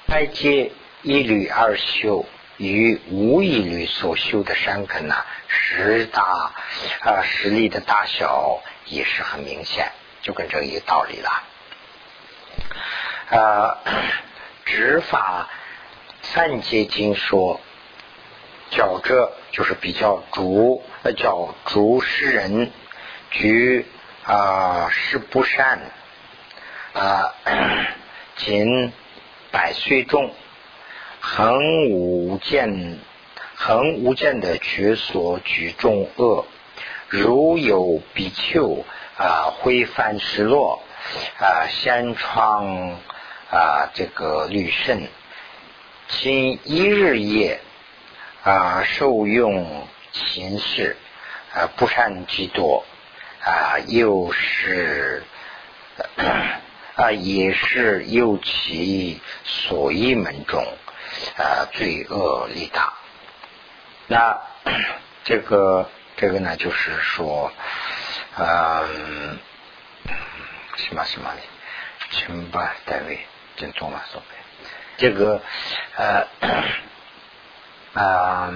[0.08, 0.72] 拜戒
[1.04, 2.26] 一律二修，
[2.58, 6.24] 与无一律所修的山根呐，实大
[7.02, 9.92] 啊实力的大小也是很明显，
[10.24, 11.44] 就跟这一个道理了。
[13.30, 13.78] 啊，
[14.66, 15.48] 执法
[16.24, 17.62] 三界经说。
[18.72, 22.72] 较这就是比较主，呃，叫主诗人，
[23.32, 23.86] 举
[24.24, 25.80] 啊是不善
[26.94, 27.34] 啊，
[28.38, 28.92] 仅
[29.52, 30.32] 百岁众，
[31.20, 33.00] 恒无见，
[33.56, 36.46] 恒无见的觉所举众恶，
[37.08, 38.86] 如有比丘
[39.18, 40.84] 啊挥翻失落
[41.40, 43.00] 啊先创
[43.50, 45.08] 啊这个律甚，
[46.08, 47.60] 今一日夜。
[48.44, 50.96] 啊，受用形式
[51.54, 52.86] 啊，不善居多
[53.44, 55.24] 啊，又是
[56.96, 60.66] 啊，也是又其所依门中
[61.38, 62.94] 啊，罪恶力大。
[64.08, 64.42] 那
[65.26, 67.52] 这个这个呢，就是说，
[68.38, 69.38] 嗯，
[70.78, 71.42] 什么什么的，
[72.10, 73.20] 请把单位
[73.58, 74.22] 进中了，说
[74.96, 75.42] 这个
[75.98, 76.26] 呃。
[78.00, 78.50] 啊，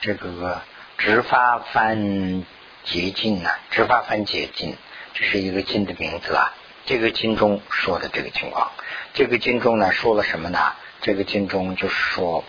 [0.00, 0.60] 这个
[0.96, 2.44] 执法翻
[2.84, 3.50] 捷径呢？
[3.72, 4.76] 执法翻捷径，
[5.12, 6.54] 这是一个经的名字啊。
[6.86, 8.70] 这个经中说的这个情况，
[9.12, 10.72] 这个经中呢说了什么呢？
[11.02, 12.44] 这个经中就是说，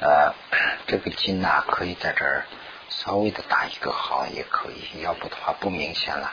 [0.00, 0.34] 呃，
[0.88, 2.46] 这个经呢可以在这儿
[2.88, 6.32] 稍微的打一个号也可以，要不的话不明显了。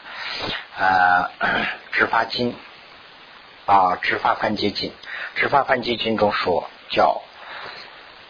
[0.79, 1.29] 呃，
[1.91, 2.55] 执法经
[3.67, 4.93] 啊，执法翻捷径，
[5.35, 7.21] 执法翻捷径中说叫。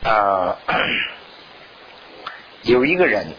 [0.03, 0.57] 啊，
[2.61, 3.33] 有一个人，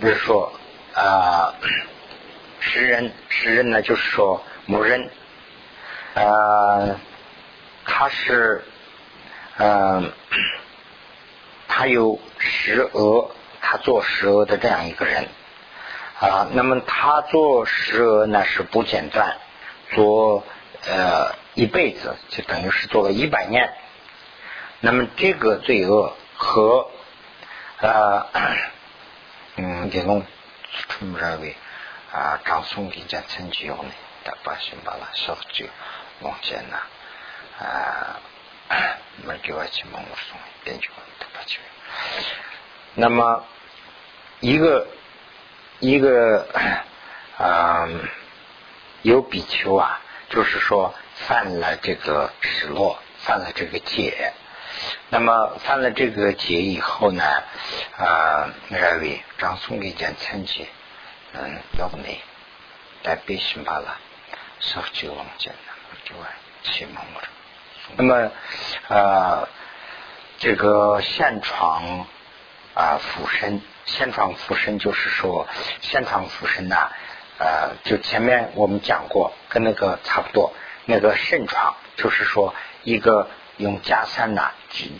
[0.00, 0.52] 比如说
[0.94, 1.54] 啊，
[2.60, 5.10] 食人，食人呢，就是说某人，
[6.14, 7.00] 呃，
[7.84, 8.62] 他是，
[9.56, 10.12] 嗯，
[11.66, 15.26] 他有食鹅，他做食鹅的这样一个人
[16.20, 19.38] 啊，那么他做食鹅呢是不间断，
[19.94, 20.44] 做
[20.86, 23.72] 呃一辈子，就等于是做了一百年。
[24.84, 26.90] 那么这个罪恶和
[27.78, 28.26] 呃
[29.54, 30.26] 嗯这种
[30.88, 31.54] 出 门为
[32.12, 33.92] 啊张松给家成就呢，
[34.24, 35.66] 大把心把了少就
[36.18, 38.18] 往前呐啊
[39.24, 40.88] 没给我去蒙我送边就
[41.20, 41.60] 大把去。
[42.94, 43.44] 那么
[44.40, 44.88] 一个
[45.78, 46.44] 一个
[47.38, 47.86] 啊
[49.02, 54.32] 有比丘啊，就是说犯了这个失落，犯了这个戒。
[55.10, 57.22] 那么犯了这个劫以后呢，
[57.98, 60.66] 啊，认为张松给讲成绩，
[61.34, 62.04] 嗯，要不呢，
[63.02, 63.98] 带背心罢了，
[64.58, 65.58] 少就往前了，
[66.04, 66.26] 就外
[66.62, 67.28] 启蒙了。
[67.96, 68.30] 那么，
[68.88, 69.48] 啊，
[70.38, 72.06] 这个现床
[72.74, 75.46] 啊附身，现床附身就是说，
[75.82, 76.90] 现床附身呐，
[77.38, 80.54] 呃，就前面我们讲过，跟那个差不多，
[80.86, 83.28] 那个肾床就是说一个。
[83.58, 84.50] 用袈裟呢，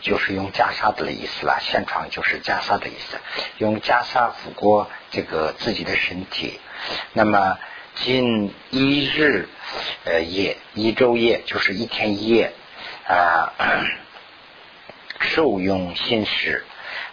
[0.03, 1.59] 就是用袈裟的意思了。
[1.61, 3.18] 现床就是袈裟的意思，
[3.59, 6.61] 用袈裟抚过这个自己的身体。
[7.12, 7.59] 那么，
[7.94, 9.48] 近一日
[10.05, 12.53] 呃夜，一周夜就是一天一夜
[13.09, 13.53] 啊，
[15.20, 16.64] 受用心事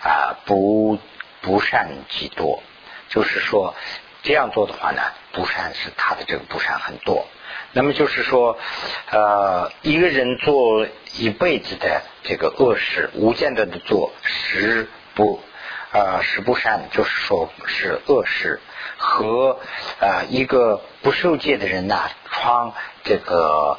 [0.03, 0.99] 啊，不
[1.41, 2.61] 不善极多。
[3.09, 3.75] 就是说，
[4.23, 7.27] 这样做的话呢，不善是他的这个不善很多。
[7.71, 8.57] 那么就是说，
[9.11, 15.39] 呃，一个人做一辈子的这个恶事，无间断的做，十不
[15.91, 18.59] 啊十不善，就是说是恶事，
[18.97, 19.59] 和
[19.99, 23.77] 啊一个不受戒的人呐，创这个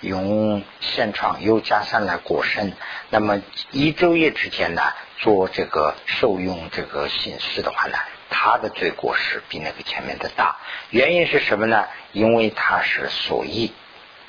[0.00, 2.72] 用现创又加上来过身，
[3.10, 4.82] 那么一昼夜之间呢，
[5.18, 7.98] 做这个受用这个形式的话呢。
[8.30, 10.56] 他的罪过是比那个前面的大，
[10.90, 11.86] 原因是什么呢？
[12.12, 13.72] 因为他是所意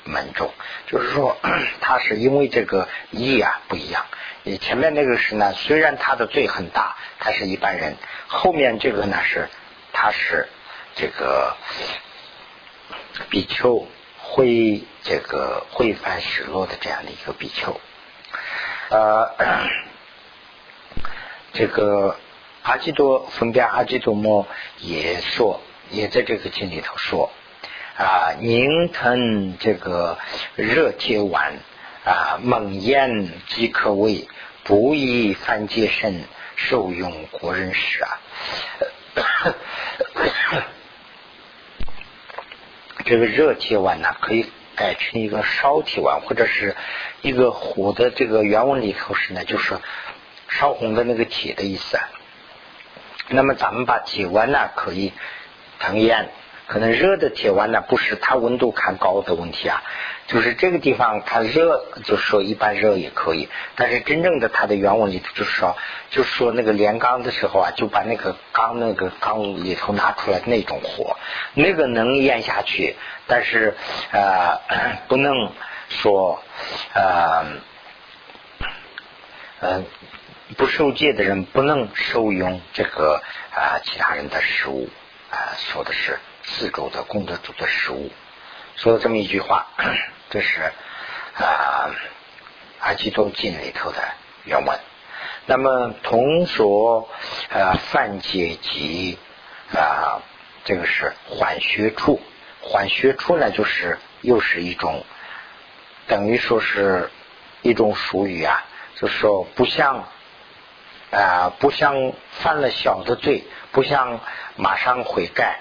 [0.04, 0.52] 门中，
[0.86, 1.36] 就是说，
[1.80, 4.06] 他是因为这个意啊不一样。
[4.44, 7.94] 你前面那个是呢，虽然他的罪很大，他是一般人；
[8.28, 9.48] 后面这个呢是，
[9.92, 10.48] 他是
[10.94, 11.56] 这个
[13.28, 13.86] 比丘
[14.18, 17.78] 会这个会犯失落的这样的一个比丘。
[18.90, 19.34] 呃，
[21.52, 22.16] 这个
[22.62, 24.46] 阿基多分别阿基多摩
[24.78, 27.30] 也说，也在这个经里头说。
[27.96, 30.18] 啊，凝腾这个
[30.54, 31.54] 热铁丸
[32.04, 34.28] 啊，猛焰即可为，
[34.62, 36.22] 不以犯戒身，
[36.54, 38.20] 受用国人食啊。
[43.04, 44.46] 这个热铁丸呢，可以
[44.76, 46.76] 改成一个烧铁丸，或者是
[47.22, 49.74] 一个火的这个原文里头是呢，就是
[50.48, 52.08] 烧红的那个铁的意思啊。
[53.28, 55.12] 那么咱们把铁丸呢，可以
[55.78, 56.28] 腾烟。
[56.66, 59.82] 可能热的铁丸呢，不是它温度看高的问题啊，
[60.26, 63.48] 就是这个地方它热，就是说一般热也可以。
[63.74, 65.78] 但是真正的它的原文里头就是说，
[66.10, 71.16] 就是说那个炼钢的时候啊，就把那个钢那个钢里头拿出来那种火，
[71.54, 73.74] 那个能咽下去，但是
[74.12, 74.60] 呃
[75.08, 75.50] 不能
[75.88, 76.42] 说
[76.92, 77.46] 呃
[79.60, 79.86] 嗯
[80.56, 83.22] 不受戒的人不能受用这个
[83.54, 84.88] 啊其他人的食物
[85.30, 86.18] 啊，说的是。
[86.50, 88.10] 四周的功德主的食物，
[88.76, 89.66] 说了这么一句话，
[90.30, 90.72] 这是
[91.34, 91.90] 啊
[92.80, 93.98] 阿基多经里头的
[94.44, 94.78] 原文。
[95.44, 97.10] 那么同说
[97.50, 99.18] 啊范解集
[99.74, 100.22] 啊，
[100.64, 102.18] 这个是缓学处，
[102.62, 105.04] 缓学处呢就是又是一种
[106.06, 107.10] 等于说是
[107.60, 108.64] 一种俗语啊，
[108.96, 110.08] 就说不像
[111.10, 114.20] 啊不像犯了小的罪，不像
[114.56, 115.60] 马上悔改。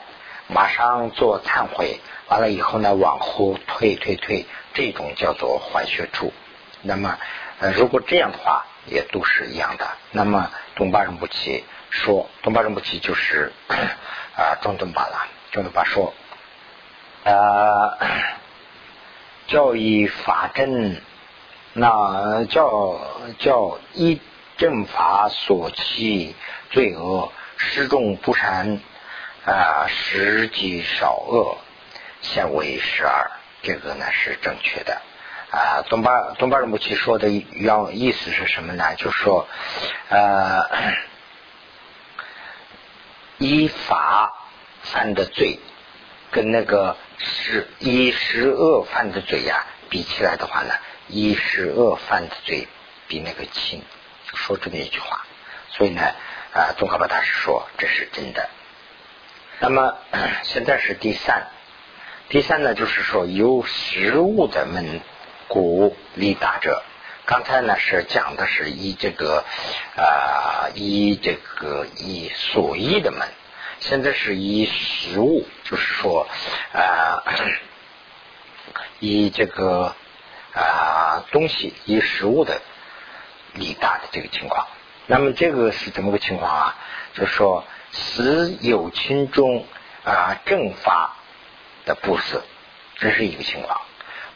[0.50, 6.32] 马上做忏悔，完了以后呢，往后退退退，这种叫做缓学处。
[6.82, 7.18] 那么，
[7.60, 9.86] 呃，如果这样的话，也都是一样的。
[10.12, 13.52] 那么，东巴仁不齐说，东巴仁不齐就是
[14.38, 15.28] 啊，中东巴了。
[15.52, 16.14] 中东巴说，
[17.26, 17.98] 呃，
[19.48, 20.96] 教以法正，
[21.74, 23.02] 那教
[23.38, 24.22] 教一
[24.58, 26.36] 正法所起
[26.72, 28.80] 罪恶，失众不善。
[29.46, 31.58] 啊，十级少恶，
[32.20, 33.32] 现为十二，
[33.64, 35.02] 这个呢是正确的。
[35.52, 38.96] 啊，东巴东巴仁波齐说的原意思是什么呢？
[38.96, 39.48] 就是说，
[40.10, 40.64] 呃，
[43.40, 44.34] 依法
[44.82, 45.60] 犯的罪，
[46.32, 50.74] 跟那个十依十恶犯的罪呀比起来的话呢，
[51.08, 52.68] 依十恶犯的罪
[53.08, 53.82] 比那个轻，
[54.34, 55.26] 说这么一句话。
[55.70, 56.02] 所以呢，
[56.54, 58.50] 啊，宗喀巴大师说这是真的。
[59.60, 59.96] 那么
[60.44, 61.48] 现在是第三，
[62.30, 65.02] 第三呢，就是说有实物的门
[65.48, 66.84] 鼓立大者。
[67.26, 69.44] 刚才呢是讲的是以这个
[69.98, 73.28] 啊，以这个以所依的门，
[73.82, 76.26] 现在是以实物，就是说
[76.72, 77.22] 啊，
[79.00, 79.94] 以这个
[80.54, 82.62] 啊东西以实物的
[83.58, 84.66] 力大的这个情况。
[85.06, 86.76] 那么这个是怎么个情况啊？
[87.14, 87.66] 就是说。
[87.90, 89.66] 死有情中
[90.04, 91.16] 啊正法
[91.86, 92.42] 的布施，
[92.98, 93.80] 这是一个情况；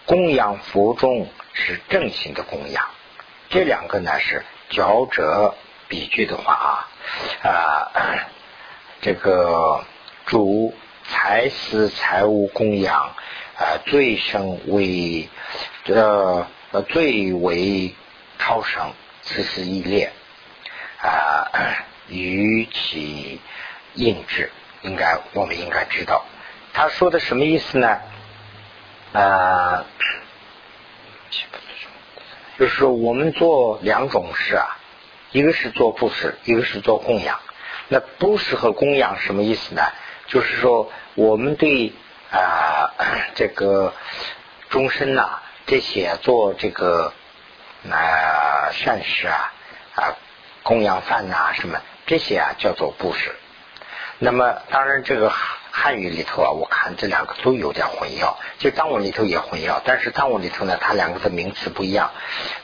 [0.05, 2.89] 供养佛中是正行的供养，
[3.49, 5.53] 这两个呢是交者
[5.89, 7.91] 比句的话啊啊，
[9.03, 9.83] 这个
[10.25, 13.13] 主财私财物供养
[13.57, 15.29] 啊最生为
[15.87, 16.47] 呃
[16.87, 17.93] 最为
[18.39, 20.11] 超生，此是一列
[21.01, 21.47] 啊。
[22.09, 23.39] 与其
[23.93, 24.51] 印制，
[24.81, 26.25] 应该我们应该知道，
[26.73, 27.99] 他说的什么意思呢？
[29.13, 29.85] 啊，
[32.59, 34.77] 就是说我们做两种事啊，
[35.31, 37.39] 一个是做布施，一个是做供养。
[37.87, 39.81] 那布施和供养什么意思呢？
[40.27, 41.93] 就是说我们对
[42.29, 42.91] 啊
[43.35, 43.93] 这个
[44.69, 47.13] 终身呐，这些做这个
[47.83, 49.53] 那膳食啊
[49.95, 50.15] 啊
[50.63, 51.79] 供养饭呐什么。
[52.07, 53.33] 这些啊叫做布施。
[54.19, 59.81] 那么当然，这个汉语里头啊，我看这两个都有点混淆，就藏文里头也混淆。
[59.85, 62.11] 但是藏文里头呢，它两个的名词不一样。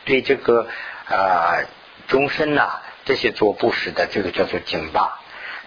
[0.05, 0.67] 对这个
[1.07, 1.65] 呃
[2.07, 5.19] 终身呐，这些做布施的，这个叫做紧巴。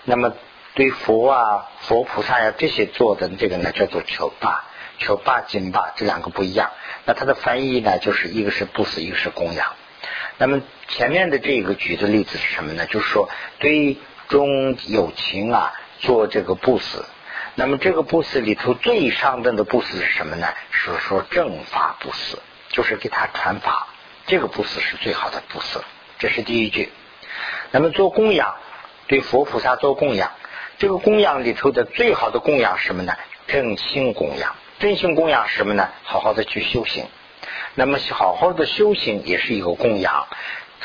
[0.05, 0.33] 那么
[0.75, 4.65] 对佛啊、佛菩萨呀这些做的这个呢，叫做求巴、
[5.01, 6.71] 求巴、紧巴，这两个不一样。
[7.07, 9.75] 那它的翻译呢，就是一个是布施，一个是供养。
[10.39, 12.87] 那么前面的这个举的例子是什么呢？
[12.87, 13.29] 就是说
[13.59, 13.97] 对
[14.29, 17.05] 中有情啊做这个布施，
[17.57, 20.47] 那么这个布施里头最上等的布施是什么呢？
[20.71, 22.39] 是说正法布施，
[22.69, 23.89] 就是给他传法，
[24.27, 25.81] 这个布施是最好的布施。
[26.19, 26.91] 这是第一句。
[27.71, 28.55] 那么做供养，
[29.09, 30.33] 对佛菩萨做供养，
[30.79, 33.15] 这个供养里头的最好的供养是什么呢？
[33.47, 34.55] 正心供养。
[34.81, 35.89] 真心供养是什么呢？
[36.03, 37.07] 好好的去修行。
[37.77, 40.27] 那么好好的修行也是一个供养，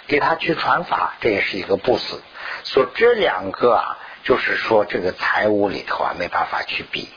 [0.06, 2.22] 给他去传法，这也是一个布施。
[2.64, 3.98] 所这两个啊。
[4.26, 7.10] 就是说，这个财务里头啊，没办法去比。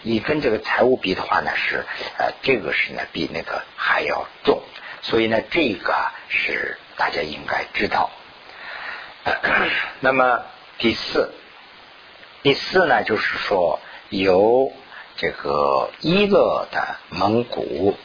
[0.00, 1.84] 你跟这个财务比的话呢，是
[2.16, 4.62] 呃，这个是呢比那个还要重。
[5.02, 5.94] 所以呢，这个
[6.30, 8.10] 是大家应该知道。
[10.00, 10.40] 那么
[10.78, 11.34] 第四，
[12.42, 13.78] 第四呢，就是说
[14.08, 14.72] 有
[15.16, 17.96] 这个伊勒的蒙古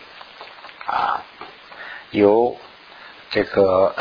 [0.86, 1.24] 啊，
[2.12, 2.58] 有
[3.32, 3.96] 这个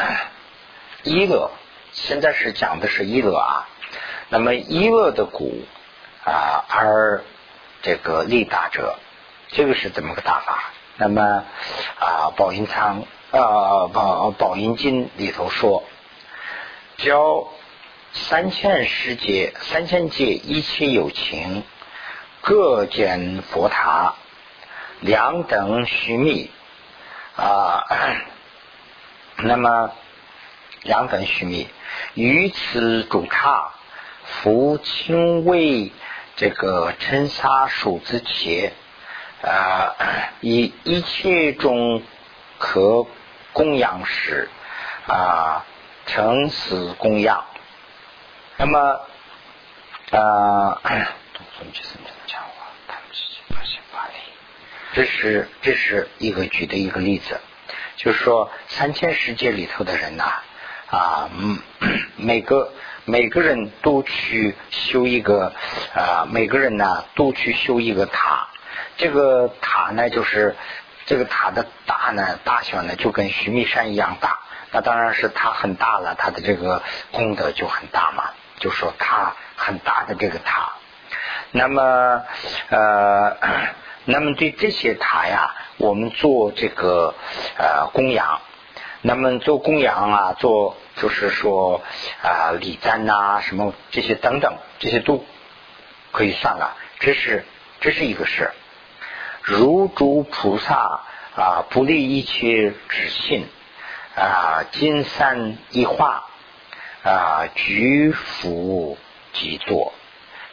[1.04, 1.50] 伊勒，
[1.92, 3.68] 现在是讲的是伊勒啊。
[4.28, 5.64] 那么一乐的鼓
[6.24, 7.24] 啊，而
[7.80, 8.98] 这个力大者，
[9.48, 10.70] 这个是怎么个打法？
[10.98, 11.44] 那么
[11.98, 15.84] 啊，宝音仓啊，宝宝音经里头说，
[16.98, 17.48] 教
[18.12, 21.62] 三千世界，三千界一切有情，
[22.48, 24.14] 各建佛塔，
[25.00, 26.50] 两等须弥
[27.36, 27.84] 啊，
[29.36, 29.92] 那么
[30.82, 31.68] 两等须弥，
[32.14, 33.72] 于此主塔。
[34.24, 35.92] 福清为
[36.36, 38.72] 这个尘沙数之切，
[39.42, 39.94] 啊，
[40.40, 42.02] 以一切中
[42.56, 43.04] 可
[43.52, 44.48] 供养时
[45.06, 45.66] 啊，
[46.06, 47.44] 成死供养。
[48.56, 49.00] 那么
[50.12, 50.80] 啊，
[54.98, 57.38] 这是这是一个举的一个例子，
[57.94, 60.24] 就是说三千世界里头的人呐，
[60.90, 61.30] 啊，
[62.18, 62.72] 每个。
[63.04, 65.54] 每个人都去修一个
[65.94, 68.48] 啊，每个人呢都去修一个塔。
[68.98, 70.54] 这个塔呢，就是
[71.06, 74.40] 这个塔的大呢大小呢，就跟须弥山一样大。
[74.72, 78.24] 那当然是它很大了，它的这个功德就很大嘛。
[78.58, 80.72] 就说它很大的这个塔。
[81.52, 82.22] 那么
[82.68, 83.36] 呃，
[84.10, 87.14] 那么对这些塔呀，我们做这个
[87.58, 88.40] 呃供养。
[89.02, 90.76] 那么做供养啊，做。
[90.96, 91.80] 就是说
[92.24, 95.24] 啊，礼赞呐，什么这些等等，这些都
[96.10, 96.76] 可以算了。
[96.98, 97.44] 这是
[97.80, 98.50] 这是一个事。
[99.42, 101.02] 如诸菩萨
[101.36, 103.46] 啊，不立一切之信
[104.16, 106.24] 啊，金山一化
[107.04, 108.98] 啊，举福
[109.32, 109.92] 即作。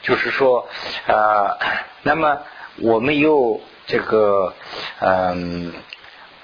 [0.03, 0.69] 就是说
[1.07, 1.57] 呃，
[2.03, 2.43] 那么
[2.78, 4.53] 我们又这个
[4.99, 5.73] 嗯，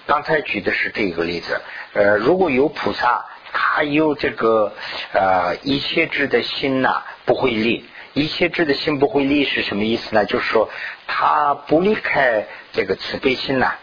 [0.08, 1.62] 刚才举的是这个例子。
[1.94, 3.26] 呃，如果有菩萨。
[3.54, 4.72] 他有这个
[5.12, 7.86] 呃一切智的心呐，不会离。
[8.14, 10.24] 一切智的心不会离是什么意思呢？
[10.24, 10.70] 就是说
[11.06, 13.74] 他不离开这个慈悲心呐。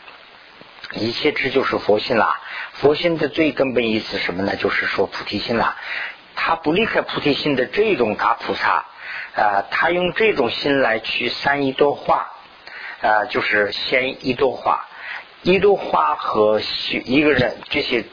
[0.94, 2.40] 一切智就是佛心啦。
[2.72, 4.56] 佛心的最根本意思什么呢？
[4.56, 5.76] 就是说菩提心啦。
[6.34, 8.86] 他不离开菩提心的这种大菩萨
[9.36, 12.26] 啊，他用这种心来去三一朵花
[13.00, 14.86] 啊，就是先一朵花，
[15.42, 16.60] 一朵花和
[17.04, 18.04] 一个人这些。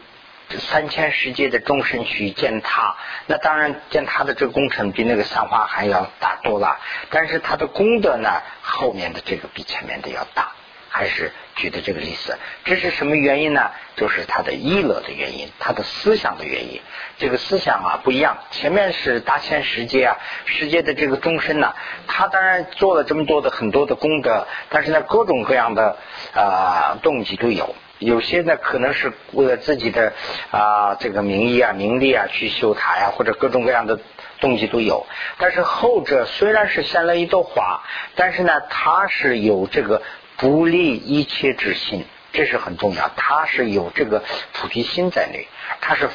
[0.60, 6.80] 三千世界的众生去见他，那当然见他的这个工程比那个三花还要大多了。
[7.10, 8.30] 但是他的功德呢，
[8.62, 10.52] 后面的这个比前面的要大。
[10.96, 13.70] 还是举的这个例子，这是什么原因呢？
[13.98, 16.80] 就是他的意乐的原因，他的思想的原因。
[17.18, 18.38] 这个思想啊不一样。
[18.52, 21.74] 前面是大千世界啊，世界的这个众生呢，
[22.08, 25.98] 他当然做了这么多的很多的功德，但是呢，各种各样的
[26.34, 27.76] 啊动机都有。
[28.00, 30.14] 有些呢，可能是为了自己的
[30.52, 34.00] 啊这个名义啊、名利啊去修塔呀，或者各种各样的
[34.39, 35.06] 动机都有。
[35.39, 37.84] 但是后者虽然是献了一朵花，
[38.16, 40.02] 但是呢，他是有这个
[40.38, 43.10] 不利一切之心，这是很重要。
[43.16, 44.24] 他是有这个
[44.54, 45.48] 菩提心在内，
[45.82, 46.10] 他是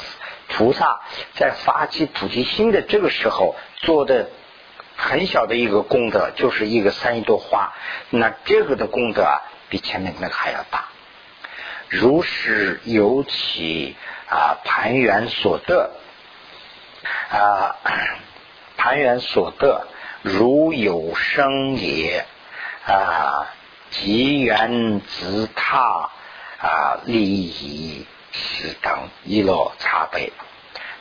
[0.47, 1.01] 菩萨
[1.35, 4.29] 在发起菩提心的这个时候做的
[4.95, 7.73] 很小的一个功德，就是一个三一朵花。
[8.09, 10.85] 那这个的功德啊，比前面那个还要大。
[11.89, 13.95] 如是由起
[14.29, 15.91] 啊盘缘所得
[17.29, 17.75] 啊
[18.77, 19.87] 盘缘所得
[20.21, 22.25] 如有生也
[22.85, 23.53] 啊
[23.91, 26.09] 即缘自他
[26.59, 30.33] 啊利益是等一落茶杯。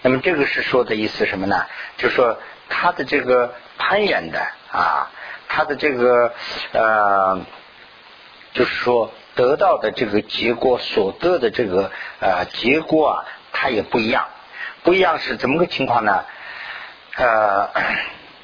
[0.03, 1.65] 那么这个是说的意思什么呢？
[1.97, 2.39] 就说
[2.69, 5.11] 他的这个攀缘的啊，
[5.49, 6.35] 他的这个
[6.73, 7.41] 呃，
[8.53, 9.11] 就是说。
[9.37, 14.29] 得到的这个结果所得的这个呃结果啊，它也不一样，
[14.83, 16.25] 不一样是怎么个情况呢？
[17.15, 17.71] 呃，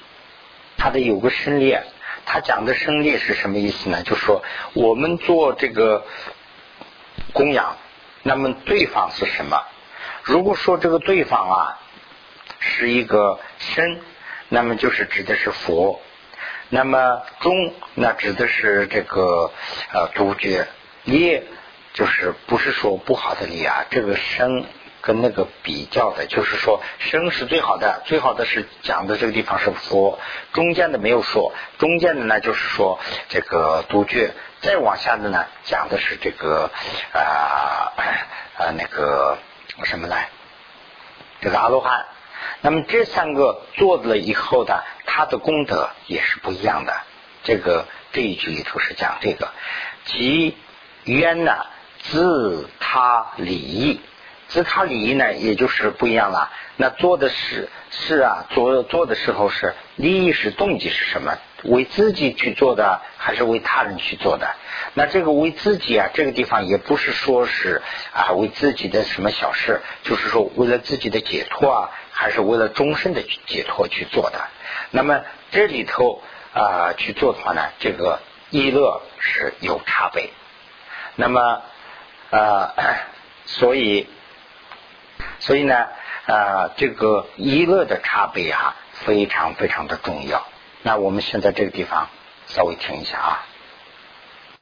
[0.78, 1.82] 他的有个身列，
[2.26, 4.02] 他讲的生利是什么意思呢？
[4.02, 4.42] 就说
[4.74, 6.04] 我们做这个
[7.32, 7.76] 供养，
[8.22, 9.62] 那么对方是什么？
[10.24, 11.78] 如果说这个对方啊
[12.58, 14.00] 是一个身，
[14.48, 16.00] 那么就是指的是佛；
[16.68, 19.52] 那么中，那指的是这个
[19.92, 20.66] 呃独觉
[21.04, 21.44] 业，
[21.92, 24.66] 就是不是说不好的力啊，这个生。
[25.06, 30.18] 跟那个比较的，就是说生是最好的，最好的是讲的这个地方是佛，
[30.52, 32.98] 中间的没有说，中间的呢就是说
[33.28, 36.72] 这个独觉，再往下的呢讲的是这个
[37.12, 37.94] 啊
[38.58, 39.38] 啊那个
[39.84, 40.16] 什么呢？
[41.40, 42.06] 这个阿罗汉。
[42.62, 46.92] 那么这三个做了以后的，他的功德也是不一样的。
[47.44, 49.52] 这个这一句里头是讲这个，
[50.04, 50.56] 即
[51.04, 51.52] 冤呢
[52.00, 54.00] 自他利。
[54.48, 56.50] 自他利益呢，也就是不一样了。
[56.76, 61.38] 那做的是是啊，做做的时候是利益是动机是什么？
[61.64, 64.54] 为自己去做的，还是为他人去做的？
[64.94, 67.82] 那这个为自己啊，这个地方也不是说是
[68.12, 74.40] 啊为自己的什么小事，就是说为了自己的解脱啊，还是为了终身的解脱去做的。
[74.90, 76.22] 那么这里头
[76.52, 78.20] 啊去做的话呢，这个
[78.50, 80.30] 意乐是有差别。
[81.16, 81.62] 那么
[82.30, 82.74] 啊，
[83.46, 84.06] 所以。
[85.38, 85.86] 所以呢，
[86.26, 90.46] 呃，这个一乐的差别啊，非常非常的重要。
[90.82, 92.08] 那我们现在这个地方
[92.46, 93.44] 稍微停一下啊。